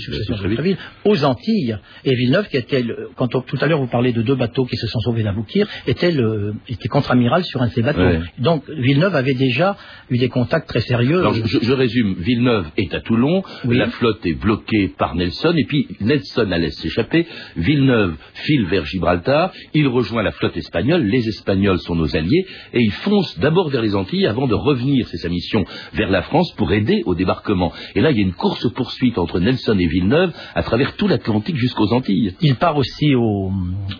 Tréville, 0.54 0.76
aux 1.04 1.24
Antilles, 1.24 1.76
et 2.04 2.14
Villeneuve, 2.14 2.46
qui 2.48 2.56
était, 2.56 2.80
le- 2.80 3.08
quand 3.16 3.34
on- 3.34 3.40
tout 3.40 3.56
à 3.60 3.66
l'heure 3.66 3.80
vous 3.80 3.88
parlez 3.88 4.12
de 4.12 4.22
deux 4.22 4.36
bateaux 4.36 4.64
qui 4.66 4.76
se 4.76 4.86
sont 4.86 5.00
sauvés 5.00 5.24
d'Aboukir, 5.24 5.66
était, 5.88 6.12
le, 6.12 6.54
était 6.68 6.86
contre-amiral 6.86 7.42
sur 7.42 7.60
un 7.60 7.66
de 7.66 7.72
ces 7.72 7.82
bateaux. 7.82 8.02
Ouais. 8.02 8.20
Donc 8.38 8.62
Villeneuve 8.70 9.16
avait 9.16 9.34
déjà 9.34 9.76
eu 10.10 10.16
des 10.18 10.28
contacts 10.28 10.68
très 10.68 10.80
sérieux. 10.80 11.18
Alors 11.18 11.34
je, 11.34 11.44
je- 11.44 11.58
je 11.60 11.72
résume, 11.72 12.14
Villeneuve 12.20 12.66
est 12.76 12.94
à 12.94 13.00
Toulon, 13.00 13.42
Oui. 13.64 13.76
la 13.78 13.88
flotte 13.88 14.24
est 14.24 14.34
bloquée 14.40 14.86
par 14.96 15.16
Nelson, 15.16 15.54
et 15.56 15.64
puis 15.64 15.88
Nelson 16.00 16.46
la 16.48 16.58
laisse 16.58 16.76
s'échapper, 16.78 17.26
Villeneuve 17.56 18.14
file 18.34 18.66
vers 18.66 18.84
Gibraltar, 18.84 19.50
il 19.74 19.88
rejoint 19.88 20.22
la 20.22 20.30
flotte 20.30 20.56
espagnole, 20.56 21.02
les 21.02 21.26
Espagnols 21.28 21.80
sont 21.80 21.96
nos 21.96 22.16
alliés, 22.16 22.46
et 22.74 22.78
il 22.80 22.92
fonce 22.92 23.40
d'abord 23.40 23.70
vers 23.70 23.82
les 23.82 23.96
Antilles 23.96 24.28
avant 24.28 24.46
de 24.46 24.54
revenir, 24.54 25.08
c'est 25.08 25.16
sa 25.16 25.28
mission, 25.28 25.64
vers 25.94 26.10
la 26.10 26.22
France 26.22 26.52
pour 26.56 26.72
aider 26.72 27.02
au 27.08 27.14
débarquement. 27.14 27.72
Et 27.94 28.00
là, 28.00 28.10
il 28.10 28.16
y 28.16 28.20
a 28.20 28.22
une 28.22 28.32
course-poursuite 28.34 29.18
entre 29.18 29.40
Nelson 29.40 29.78
et 29.78 29.86
Villeneuve 29.86 30.32
à 30.54 30.62
travers 30.62 30.94
tout 30.96 31.08
l'Atlantique 31.08 31.56
jusqu'aux 31.56 31.92
Antilles. 31.92 32.34
Il 32.40 32.56
part 32.56 32.76
aussi 32.76 33.14
aux, 33.14 33.50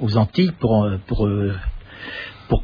aux 0.01 0.17
Antilles 0.17 0.53
pour, 0.61 0.85
euh, 0.85 0.99
pour, 1.07 1.27
euh, 1.27 1.53
pour 2.49 2.63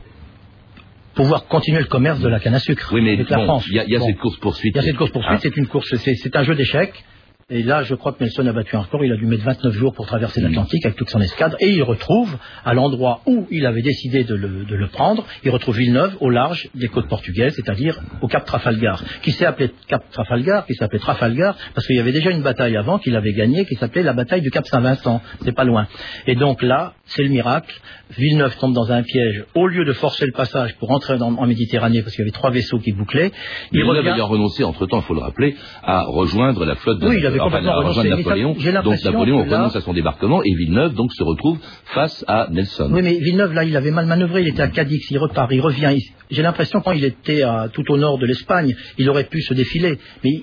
pouvoir 1.15 1.47
continuer 1.47 1.79
le 1.81 1.87
commerce 1.87 2.21
de 2.21 2.29
la 2.29 2.41
canne 2.41 2.55
à 2.55 2.59
sucre 2.61 2.91
Oui, 2.93 3.01
mais 3.03 3.15
avec 3.15 3.31
la 3.31 3.45
France. 3.45 3.67
il 3.69 3.75
y 3.77 3.81
a, 3.81 3.85
il 3.85 3.91
y 3.91 3.97
a 3.97 3.99
Bon. 4.01 4.07
cette 4.07 4.19
course-poursuite. 4.19 4.73
Il 4.75 4.77
y 4.77 4.81
a 4.81 4.83
cette 4.83 4.97
course 4.97 5.11
poursuite, 5.13 5.37
Ah. 5.37 5.41
c'est 5.43 5.57
une 5.57 5.67
course, 5.67 5.95
c'est 5.97 6.37
un 6.37 6.43
jeu 6.45 6.55
d'échecs. 6.55 7.05
Et 7.51 7.63
là, 7.63 7.83
je 7.83 7.95
crois 7.95 8.13
que 8.13 8.25
Nelson 8.25 8.47
a 8.47 8.53
battu 8.53 8.75
un 8.75 8.81
record. 8.81 9.05
Il 9.05 9.13
a 9.13 9.17
dû 9.17 9.27
mettre 9.27 9.45
29 9.45 9.73
jours 9.75 9.93
pour 9.93 10.07
traverser 10.07 10.41
Mm. 10.41 10.45
l'Atlantique 10.45 10.87
avec 10.87 10.97
toute 10.97 11.11
son 11.11 11.21
escadre. 11.21 11.57
Et 11.61 11.69
il 11.69 11.83
retrouve, 11.83 12.37
à 12.65 12.73
l'endroit 12.73 13.21
où 13.27 13.47
il 13.51 13.67
avait 13.67 13.83
décidé 13.83 14.25
de 14.25 14.35
le, 14.35 14.65
de 14.65 14.75
le 14.75 14.87
prendre, 14.89 15.27
il 15.45 15.51
retrouve 15.51 15.77
Villeneuve 15.77 16.17
au 16.21 16.31
large 16.31 16.69
des 16.75 16.89
côtes 16.89 17.07
portugaises, 17.09 17.55
c'est-à-dire 17.55 18.01
au 18.23 18.29
Cap 18.29 18.47
Trafalgar, 18.47 19.03
qui 19.23 19.31
s'est 19.33 19.45
appelé 19.45 19.71
Cap 19.89 20.05
Trafalgar, 20.11 20.65
qui 20.67 20.75
s'appelait 20.75 20.99
Trafalgar, 20.99 21.55
parce 21.75 21.87
qu'il 21.87 21.97
y 21.97 22.01
avait 22.01 22.13
déjà 22.13 22.31
une 22.31 22.43
bataille 22.43 22.77
avant 22.79 22.99
qu'il 22.99 23.15
avait 23.15 23.35
gagnée, 23.35 23.67
qui 23.67 23.75
s'appelait 23.75 24.03
la 24.03 24.15
bataille 24.15 24.41
du 24.41 24.51
Cap 24.51 24.67
Saint-Vincent. 24.67 25.21
C'est 25.45 25.53
pas 25.53 25.65
loin. 25.65 25.87
Et 26.27 26.37
donc 26.37 26.63
là, 26.63 26.95
c'est 27.05 27.23
le 27.23 27.29
miracle. 27.29 27.75
Villeneuve 28.17 28.57
tombe 28.59 28.73
dans 28.75 28.91
un 28.91 29.03
piège. 29.03 29.45
Au 29.55 29.67
lieu 29.67 29.85
de 29.85 29.93
forcer 29.93 30.25
le 30.25 30.33
passage 30.33 30.75
pour 30.77 30.91
entrer 30.93 31.19
dans- 31.19 31.35
en 31.37 31.47
Méditerranée, 31.47 32.01
parce 32.03 32.15
qu'il 32.15 32.23
y 32.23 32.27
avait 32.29 32.31
trois 32.33 32.51
vaisseaux 32.51 32.79
qui 32.79 32.93
bouclaient, 32.93 33.33
il 33.73 33.81
revient. 33.99 34.09
ayant 34.15 34.27
renoncé, 34.29 34.65
entre-temps, 34.65 34.99
il 35.01 35.03
faut 35.05 35.15
le 35.15 35.21
rappeler, 35.21 35.57
à 35.83 36.05
rejoindre 36.05 36.65
la 36.65 36.75
flotte 36.77 37.01
de 37.01 37.09
Oui, 37.09 37.21
enfin, 37.41 37.59
complètement 37.59 37.93
ça- 37.95 38.03
Napoléon. 38.17 38.55
Donc 38.83 38.97
Napoléon 39.05 39.45
là- 39.45 39.59
renonce 39.59 39.77
à 39.77 39.81
son 39.81 39.93
débarquement 39.93 40.43
et 40.43 40.55
Villeneuve 40.55 40.95
donc 40.95 41.13
se 41.13 41.23
retrouve 41.23 41.59
face 41.87 42.25
à 42.29 42.49
Nelson. 42.51 42.91
Oui, 42.93 43.03
mais 43.03 43.15
Villeneuve, 43.19 43.53
là, 43.53 43.65
il 43.65 43.77
avait 43.77 43.91
mal 43.91 44.07
manœuvré. 44.07 44.43
Il 44.43 44.49
était 44.49 44.63
à 44.63 44.69
Cadix, 44.69 45.11
il 45.11 45.19
repart, 45.19 45.51
il 45.53 45.61
revient. 45.61 45.93
Il- 45.97 46.03
J'ai 46.31 46.43
l'impression 46.43 46.81
quand 46.81 46.93
il 46.93 47.05
était 47.05 47.43
à- 47.43 47.69
tout 47.73 47.85
au 47.91 47.97
nord 47.97 48.19
de 48.19 48.27
l'Espagne, 48.27 48.75
il 48.99 49.09
aurait 49.11 49.25
pu 49.25 49.41
se 49.43 49.55
défiler. 49.55 49.99
Mais 50.25 50.43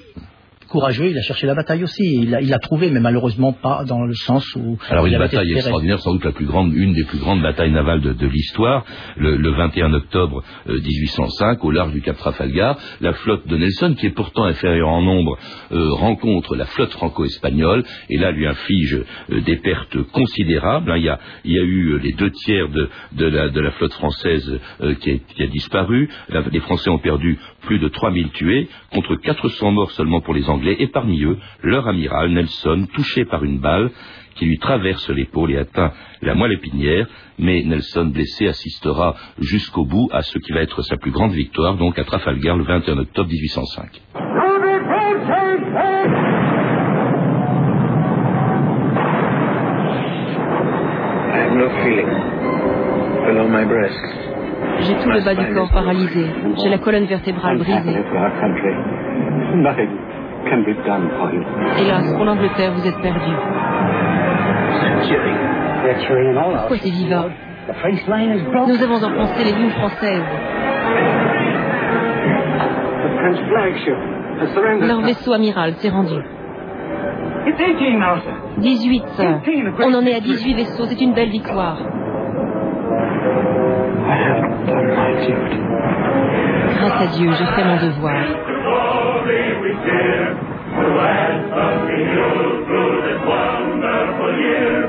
courageux, 0.72 1.10
il 1.12 1.18
a 1.18 1.22
cherché 1.22 1.46
la 1.48 1.56
bataille 1.56 1.84
aussi. 1.84 2.04
Il 2.24 2.30
l'a 2.32 2.42
il 2.42 2.50
trouvé, 2.62 2.90
mais 2.90 3.00
malheureusement 3.00 3.54
pas 3.54 3.84
dans 3.86 4.04
le 4.04 4.14
sens 4.14 4.46
où. 4.56 4.78
Alors 4.90 5.08
il 5.08 5.14
une 5.14 5.20
bataille 5.20 5.40
espéré. 5.48 5.58
extraordinaire, 5.60 6.00
sans 6.00 6.14
doute 6.14 6.26
la 6.26 6.32
plus 6.32 6.46
grande, 6.46 6.74
une 6.74 6.94
des 6.94 7.04
plus 7.04 7.18
grandes 7.20 7.42
batailles 7.42 7.72
navales 7.72 8.02
de, 8.02 8.14
de 8.14 8.28
l'histoire, 8.28 8.86
le, 9.18 9.36
le 9.36 9.50
21 9.52 9.94
octobre 9.94 10.44
euh, 10.70 10.80
1805, 10.82 11.64
au 11.64 11.72
large 11.72 11.92
du 11.92 12.02
Cap 12.02 12.18
Trafalgar, 12.18 12.78
la 13.02 13.14
flotte 13.14 13.48
de 13.48 13.58
Nelson, 13.58 13.96
qui 13.98 14.06
est 14.08 14.12
pourtant 14.16 14.46
inférieure 14.46 14.90
en 14.90 15.02
nombre, 15.02 15.38
euh, 15.72 15.92
rencontre 15.94 16.56
la 16.56 16.66
flotte 16.66 16.92
franco-espagnole, 16.92 17.84
et 18.10 18.18
là 18.18 18.32
lui 18.32 18.48
inflige 18.48 19.02
euh, 19.32 19.42
des 19.42 19.58
pertes 19.58 20.02
considérables. 20.12 20.92
hein. 20.92 20.98
Il, 20.98 21.04
y 21.04 21.10
a, 21.10 21.20
il 21.46 21.52
y 21.54 21.60
a 21.60 21.64
eu 21.64 21.94
euh, 21.94 21.98
les 21.98 22.14
deux 22.14 22.32
tiers 22.32 22.70
de, 22.70 22.90
de 23.14 23.26
la, 23.26 23.50
de 23.50 23.60
la 23.60 23.72
flotte 23.72 23.94
française 23.94 24.60
euh, 24.82 24.94
qui, 24.96 25.12
a, 25.12 25.16
qui 25.36 25.44
a 25.44 25.48
disparu. 25.48 26.10
La- 26.30 26.42
les 26.52 26.60
Français 26.62 26.90
ont 26.90 27.00
perdu 27.00 27.38
plus 27.62 27.80
de 27.80 27.88
3000 27.88 28.30
tués, 28.32 28.68
contre 28.94 29.16
400 29.16 29.72
morts 29.72 29.92
seulement 29.92 30.22
pour 30.22 30.34
les 30.34 30.50
Anglais, 30.50 30.61
et 30.68 30.88
parmi 30.88 31.24
eux, 31.24 31.38
leur 31.64 31.88
amiral 31.88 32.32
Nelson, 32.32 32.88
touché 32.94 33.26
par 33.26 33.44
une 33.44 33.60
balle 33.60 33.92
qui 34.36 34.46
lui 34.46 34.58
traverse 34.58 35.10
l'épaule 35.10 35.52
et 35.52 35.58
atteint 35.58 35.92
la 36.22 36.36
moelle 36.36 36.54
épinière, 36.54 37.08
mais 37.38 37.64
Nelson, 37.64 38.06
blessé, 38.06 38.48
assistera 38.48 39.16
jusqu'au 39.40 39.86
bout 39.86 40.10
à 40.12 40.22
ce 40.22 40.38
qui 40.40 40.52
va 40.52 40.62
être 40.62 40.82
sa 40.84 40.98
plus 40.98 41.12
grande 41.12 41.34
victoire, 41.34 41.76
donc 41.76 42.00
à 42.00 42.04
Trafalgar 42.04 42.58
le 42.58 42.64
21 42.64 42.98
octobre 43.00 43.30
1805. 43.30 44.02
I 51.34 51.38
have 51.38 51.54
no 51.56 51.70
feeling 51.84 52.10
below 53.26 53.48
my 53.48 53.66
breast. 53.66 54.32
J'ai 54.82 54.96
tout 54.96 55.10
le 55.10 55.22
bas 55.24 55.36
du 55.36 55.54
corps 55.54 55.70
paralysé. 55.72 56.26
J'ai 56.62 56.70
la 56.70 56.78
colonne 56.78 57.06
vertébrale 57.06 57.58
brisée. 57.58 57.98
Can 60.50 60.64
be 60.64 60.74
done 60.86 61.10
for 61.18 61.32
you. 61.34 61.44
Hélas, 61.78 62.14
pour 62.14 62.26
l'Angleterre, 62.26 62.72
vous 62.74 62.86
êtes 62.88 63.00
perdu. 63.02 63.32
Pourquoi 66.54 66.78
c'est 66.78 66.90
vivant 66.90 67.26
Nous 68.68 68.84
avons 68.84 69.04
enfoncé 69.04 69.44
les 69.44 69.52
lignes 69.52 69.70
françaises. 69.72 70.24
Leur 74.82 75.02
vaisseau 75.02 75.34
amiral 75.34 75.74
s'est 75.76 75.90
rendu. 75.90 76.16
It's 77.46 77.58
18 77.58 77.98
now, 77.98 78.20
sir. 78.22 78.34
18, 78.58 79.04
sir. 79.16 79.42
On 79.84 79.94
en 79.94 80.06
est 80.06 80.16
à 80.16 80.20
18 80.20 80.54
vaisseaux. 80.54 80.86
C'est 80.86 81.02
une 81.02 81.14
belle 81.14 81.30
victoire. 81.30 81.78
Grâce 86.76 87.02
à 87.02 87.08
Dieu, 87.18 87.32
j'ai 87.32 87.46
fait 87.46 87.64
mon 87.64 87.78
devoir. 87.78 88.51
glory 89.22 89.62
we 89.62 89.70
cheer 89.86 90.34
to 90.34 90.88
add 91.00 91.36
something 91.54 92.06
new 92.10 92.66
to 92.66 92.82
this 93.06 93.22
wonderful 93.28 94.32
year. 94.40 94.81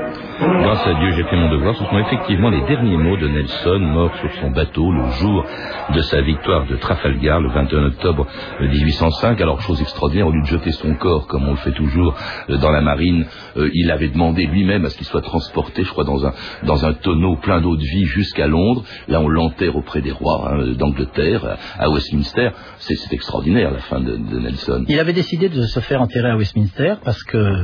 Grâce 0.43 0.85
à 0.85 0.93
Dieu, 0.95 1.11
j'ai 1.15 1.23
fait 1.23 1.37
mon 1.37 1.49
devoir. 1.49 1.73
Ce 1.75 1.85
sont 1.85 1.97
effectivement 1.99 2.49
les 2.49 2.61
derniers 2.65 2.97
mots 2.97 3.15
de 3.15 3.29
Nelson, 3.29 3.79
mort 3.79 4.13
sur 4.17 4.29
son 4.41 4.51
bateau 4.51 4.91
le 4.91 5.09
jour 5.11 5.45
de 5.93 6.01
sa 6.01 6.21
victoire 6.21 6.65
de 6.67 6.75
Trafalgar, 6.75 7.39
le 7.39 7.49
21 7.49 7.85
octobre 7.85 8.27
1805. 8.59 9.39
Alors, 9.39 9.61
chose 9.61 9.79
extraordinaire, 9.81 10.27
au 10.27 10.31
lieu 10.31 10.41
de 10.41 10.47
jeter 10.47 10.71
son 10.71 10.95
corps, 10.95 11.27
comme 11.27 11.47
on 11.47 11.51
le 11.51 11.57
fait 11.57 11.71
toujours 11.71 12.15
euh, 12.49 12.57
dans 12.57 12.71
la 12.71 12.81
marine, 12.81 13.25
euh, 13.55 13.69
il 13.73 13.89
avait 13.89 14.09
demandé 14.09 14.45
lui-même 14.45 14.83
à 14.83 14.89
ce 14.89 14.97
qu'il 14.97 15.07
soit 15.07 15.21
transporté, 15.21 15.83
je 15.83 15.89
crois, 15.89 16.03
dans 16.03 16.25
un, 16.25 16.33
dans 16.63 16.85
un 16.85 16.93
tonneau 16.93 17.37
plein 17.37 17.61
d'eau 17.61 17.77
de 17.77 17.83
vie 17.83 18.05
jusqu'à 18.05 18.47
Londres. 18.47 18.83
Là, 19.07 19.21
on 19.21 19.29
l'enterre 19.29 19.77
auprès 19.77 20.01
des 20.01 20.11
rois 20.11 20.51
hein, 20.51 20.73
d'Angleterre, 20.77 21.57
à 21.79 21.89
Westminster. 21.89 22.49
C'est 22.79 23.13
extraordinaire, 23.13 23.71
la 23.71 23.79
fin 23.79 24.01
de, 24.01 24.17
de 24.17 24.39
Nelson. 24.39 24.83
Il 24.89 24.99
avait 24.99 25.13
décidé 25.13 25.47
de 25.47 25.61
se 25.61 25.79
faire 25.79 26.01
enterrer 26.01 26.31
à 26.31 26.35
Westminster 26.35 26.95
parce 27.03 27.23
que 27.23 27.63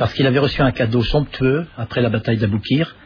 parce 0.00 0.14
qu'il 0.14 0.26
avait 0.26 0.38
reçu 0.38 0.62
un 0.62 0.70
cadeau 0.72 1.02
somptueux 1.02 1.66
après 1.76 2.00
la 2.00 2.08
bataille 2.08 2.38
d'Aboukir. 2.38 2.96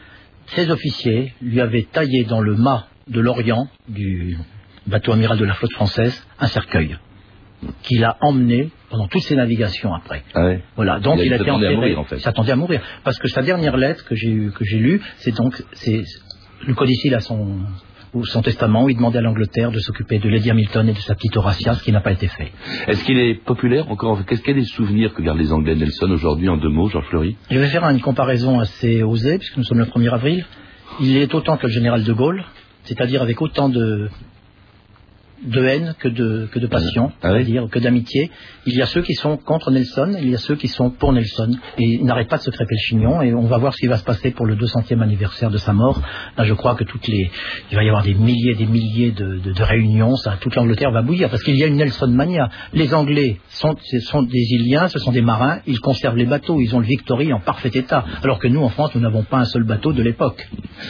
Ses 0.47 0.71
officiers 0.71 1.33
lui 1.41 1.59
avaient 1.59 1.87
taillé 1.91 2.23
dans 2.23 2.39
le 2.39 2.55
mât 2.55 2.87
de 3.09 3.19
l'Orient 3.19 3.67
du 3.89 4.37
bateau 4.87 5.11
amiral 5.11 5.37
de 5.37 5.43
la 5.43 5.53
flotte 5.55 5.73
française 5.73 6.25
un 6.39 6.47
cercueil 6.47 6.97
qu'il 7.83 8.03
a 8.05 8.15
emmené 8.21 8.69
pendant 8.89 9.07
toutes 9.07 9.23
ses 9.23 9.35
navigations 9.35 9.93
après. 9.93 10.23
Ah 10.35 10.45
ouais. 10.45 10.61
Voilà, 10.77 10.99
donc 11.01 11.19
Il 11.19 11.25
il, 11.25 11.33
a- 11.33 11.35
a 11.35 11.39
il 11.39 11.41
été 11.41 11.45
s'attendait 11.51 11.65
à 11.65 11.69
enterré. 11.69 11.75
mourir, 11.75 11.99
en 11.99 12.03
fait. 12.05 12.15
Il 12.15 12.21
s'attendait 12.21 12.51
à 12.51 12.55
mourir 12.55 12.81
parce 13.03 13.17
que 13.19 13.27
sa 13.27 13.41
dernière 13.41 13.75
lettre 13.75 14.05
que 14.05 14.15
j'ai 14.15 14.49
que 14.55 14.63
j'ai 14.63 14.77
lue, 14.79 15.01
c'est 15.17 15.35
donc 15.35 15.61
c'est 15.73 16.01
le 16.65 16.73
codicile 16.75 17.13
à 17.15 17.19
son 17.19 17.57
ou 18.15 18.25
son 18.25 18.41
testament 18.41 18.85
où 18.85 18.89
il 18.89 18.95
demandait 18.95 19.19
à 19.19 19.21
l'Angleterre 19.21 19.71
de 19.71 19.79
s'occuper 19.79 20.19
de 20.19 20.29
Lady 20.29 20.49
Hamilton 20.49 20.87
et 20.89 20.93
de 20.93 20.99
sa 20.99 21.15
petite 21.15 21.35
Horatia, 21.35 21.75
ce 21.75 21.83
qui 21.83 21.91
n'a 21.91 21.99
pas 21.99 22.13
été 22.13 22.27
fait. 22.27 22.51
Est-ce 22.87 23.03
qu'il 23.03 23.19
est 23.19 23.35
populaire 23.35 23.91
encore? 23.91 24.25
Qu'est-ce 24.25 24.41
qu'il 24.41 24.55
y 24.55 24.57
a 24.57 24.61
des 24.61 24.67
souvenirs 24.67 25.13
que 25.13 25.21
gardent 25.21 25.37
les 25.37 25.51
Anglais 25.51 25.75
de 25.75 25.81
Nelson 25.81 26.09
aujourd'hui 26.09 26.47
en 26.47 26.57
deux 26.57 26.69
mots, 26.69 26.87
Georges 26.87 27.07
Fleury 27.09 27.35
Je 27.51 27.59
vais 27.59 27.67
faire 27.67 27.87
une 27.89 28.01
comparaison 28.01 28.59
assez 28.59 29.03
osée, 29.03 29.37
puisque 29.37 29.57
nous 29.57 29.63
sommes 29.63 29.79
le 29.79 29.85
1er 29.85 30.13
avril. 30.13 30.45
Il 31.01 31.17
est 31.17 31.33
autant 31.35 31.57
que 31.57 31.67
le 31.67 31.73
général 31.73 32.03
de 32.03 32.13
Gaulle, 32.13 32.45
c'est-à-dire 32.85 33.21
avec 33.21 33.41
autant 33.41 33.67
de, 33.67 34.09
de 35.45 35.63
haine 35.63 35.95
que 35.99 36.07
de, 36.07 36.47
que 36.51 36.59
de 36.59 36.67
passion, 36.67 37.11
Ah 37.21 37.31
oui 37.33 37.39
c'est-à-dire 37.45 37.67
que 37.69 37.79
d'amitié. 37.79 38.29
Il 38.65 38.73
y 38.75 38.81
a 38.81 38.85
ceux 38.85 39.01
qui 39.01 39.13
sont 39.13 39.37
contre 39.37 39.71
Nelson, 39.71 40.15
il 40.19 40.29
y 40.29 40.35
a 40.35 40.37
ceux 40.39 40.55
qui 40.55 40.67
sont 40.67 40.89
pour 40.89 41.13
Nelson. 41.13 41.51
Et 41.77 41.83
il 41.83 42.03
n'arrête 42.05 42.27
pas 42.27 42.37
de 42.37 42.41
se 42.43 42.49
crêper 42.51 42.73
le 42.75 42.79
chignon, 42.87 43.21
et 43.21 43.33
on 43.33 43.45
va 43.45 43.57
voir 43.57 43.73
ce 43.73 43.79
qui 43.79 43.87
va 43.87 43.97
se 43.97 44.03
passer 44.03 44.31
pour 44.31 44.45
le 44.45 44.55
200e 44.55 45.01
anniversaire 45.01 45.49
de 45.51 45.57
sa 45.57 45.73
mort. 45.73 46.01
Là, 46.37 46.43
je 46.43 46.53
crois 46.53 46.75
que 46.75 46.83
toutes 46.83 47.07
les, 47.07 47.29
il 47.71 47.75
va 47.75 47.83
y 47.83 47.87
avoir 47.87 48.03
des 48.03 48.13
milliers 48.13 48.51
et 48.51 48.55
des 48.55 48.65
milliers 48.65 49.11
de, 49.11 49.37
de- 49.37 49.53
de 49.53 49.63
réunions, 49.63 50.15
ça, 50.15 50.37
toute 50.41 50.55
l'Angleterre 50.55 50.91
va 50.91 51.01
bouillir, 51.01 51.29
parce 51.29 51.43
qu'il 51.43 51.55
y 51.57 51.63
a 51.63 51.67
une 51.67 51.77
Nelson 51.77 52.07
mania. 52.07 52.49
Les 52.73 52.93
Anglais 52.93 53.39
sont, 53.49 53.75
ce 53.83 53.99
sont 53.99 54.23
des 54.23 54.41
Iliens, 54.55 54.87
ce 54.87 54.99
sont 54.99 55.11
des 55.11 55.21
marins, 55.21 55.59
ils 55.67 55.79
conservent 55.79 56.17
les 56.17 56.25
bateaux, 56.25 56.59
ils 56.59 56.75
ont 56.75 56.79
le 56.79 56.85
Victory 56.87 57.31
en 57.33 57.39
parfait 57.39 57.71
état, 57.73 58.03
alors 58.23 58.39
que 58.39 58.47
nous, 58.47 58.61
en 58.61 58.69
France, 58.69 58.93
nous 58.95 59.01
n'avons 59.01 59.23
pas 59.23 59.37
un 59.37 59.45
seul 59.45 59.63
bateau 59.63 59.93
de 59.93 60.01
l'époque. 60.01 60.47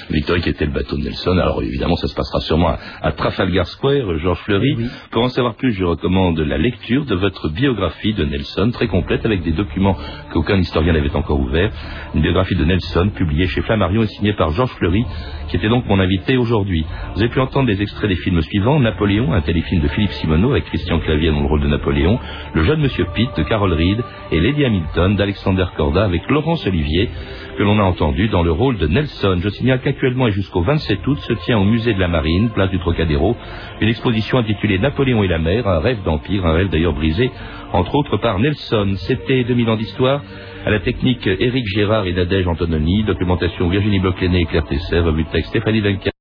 Victory 0.09 0.41
qui 0.41 0.49
était 0.49 0.65
le 0.65 0.71
bateau 0.71 0.97
de 0.97 1.03
Nelson. 1.03 1.31
Alors 1.37 1.61
évidemment, 1.61 1.95
ça 1.95 2.07
se 2.07 2.15
passera 2.15 2.39
sûrement 2.41 2.69
à, 2.69 2.79
à 3.01 3.11
Trafalgar 3.11 3.65
Square, 3.67 4.17
Georges 4.19 4.44
Fleury. 4.45 4.75
Oui. 4.77 4.87
Pour 5.11 5.23
en 5.23 5.29
savoir 5.29 5.55
plus, 5.55 5.73
je 5.73 5.83
recommande 5.83 6.39
la 6.39 6.57
lecture 6.57 7.05
de 7.05 7.15
votre 7.15 7.49
biographie 7.49 8.13
de 8.13 8.25
Nelson, 8.25 8.69
très 8.71 8.87
complète, 8.87 9.25
avec 9.25 9.41
des 9.41 9.51
documents 9.51 9.97
qu'aucun 10.31 10.57
historien 10.57 10.93
n'avait 10.93 11.15
encore 11.15 11.39
ouverts. 11.39 11.71
Une 12.13 12.21
biographie 12.21 12.55
de 12.55 12.63
Nelson, 12.63 13.09
publiée 13.15 13.47
chez 13.47 13.61
Flammarion 13.63 14.03
et 14.03 14.07
signée 14.07 14.33
par 14.33 14.51
Georges 14.51 14.73
Fleury, 14.73 15.03
qui 15.47 15.57
était 15.57 15.69
donc 15.69 15.87
mon 15.87 15.99
invité 15.99 16.37
aujourd'hui. 16.37 16.85
Vous 17.15 17.21
avez 17.21 17.29
pu 17.29 17.39
entendre 17.39 17.67
des 17.67 17.81
extraits 17.81 18.09
des 18.09 18.15
films 18.17 18.41
suivants. 18.41 18.79
Napoléon, 18.79 19.33
un 19.33 19.41
téléfilm 19.41 19.81
de 19.81 19.87
Philippe 19.87 20.11
Simoneau 20.11 20.51
avec 20.51 20.65
Christian 20.65 20.99
Clavier 20.99 21.31
dans 21.31 21.41
le 21.41 21.47
rôle 21.47 21.61
de 21.61 21.67
Napoléon. 21.67 22.19
Le 22.53 22.63
jeune 22.63 22.81
Monsieur 22.81 23.05
Pitt 23.15 23.29
de 23.35 23.43
Carol 23.43 23.73
Reed 23.73 24.03
et 24.31 24.39
Lady 24.39 24.63
Hamilton 24.63 25.15
d'Alexander 25.15 25.65
Corda 25.75 26.03
avec 26.03 26.29
Laurence 26.29 26.65
Olivier, 26.67 27.09
que 27.57 27.63
l'on 27.63 27.79
a 27.79 27.83
entendu 27.83 28.27
dans 28.27 28.43
le 28.43 28.51
rôle 28.51 28.77
de 28.77 28.87
Nelson. 28.87 29.39
Je 29.41 29.49
signale 29.49 29.81
qu'actuellement 29.81 30.27
et 30.27 30.31
jusqu'au 30.31 30.61
27 30.61 31.07
août 31.07 31.17
se 31.19 31.33
tient 31.45 31.57
au 31.57 31.63
musée 31.63 31.93
de 31.93 31.99
la 31.99 32.07
Marine, 32.07 32.49
place 32.49 32.69
du 32.69 32.79
Trocadéro, 32.79 33.35
une 33.81 33.87
exposition 33.87 34.37
intitulée 34.37 34.79
Napoléon 34.79 35.23
et 35.23 35.27
la 35.27 35.39
mer, 35.39 35.67
un 35.67 35.79
rêve 35.79 36.03
d'empire, 36.03 36.45
un 36.45 36.53
rêve 36.53 36.69
d'ailleurs 36.69 36.93
brisé, 36.93 37.31
entre 37.73 37.95
autres 37.95 38.17
par 38.17 38.39
Nelson. 38.39 38.93
C'était 38.97 39.43
2000 39.43 39.69
ans 39.69 39.77
d'histoire. 39.77 40.21
À 40.65 40.71
la 40.71 40.79
technique, 40.79 41.27
Éric 41.27 41.65
Gérard 41.67 42.07
et 42.07 42.13
Nadège 42.13 42.47
Antononi. 42.47 43.03
Documentation 43.03 43.69
Virginie 43.69 43.99
Bloclenet 43.99 44.41
et 44.41 44.45
Claire 44.45 44.65
Tesser. 44.65 44.99
Revue 44.99 45.23
de 45.23 45.29
texte 45.29 45.49
Stéphanie 45.49 45.81
Duncan. 45.81 46.14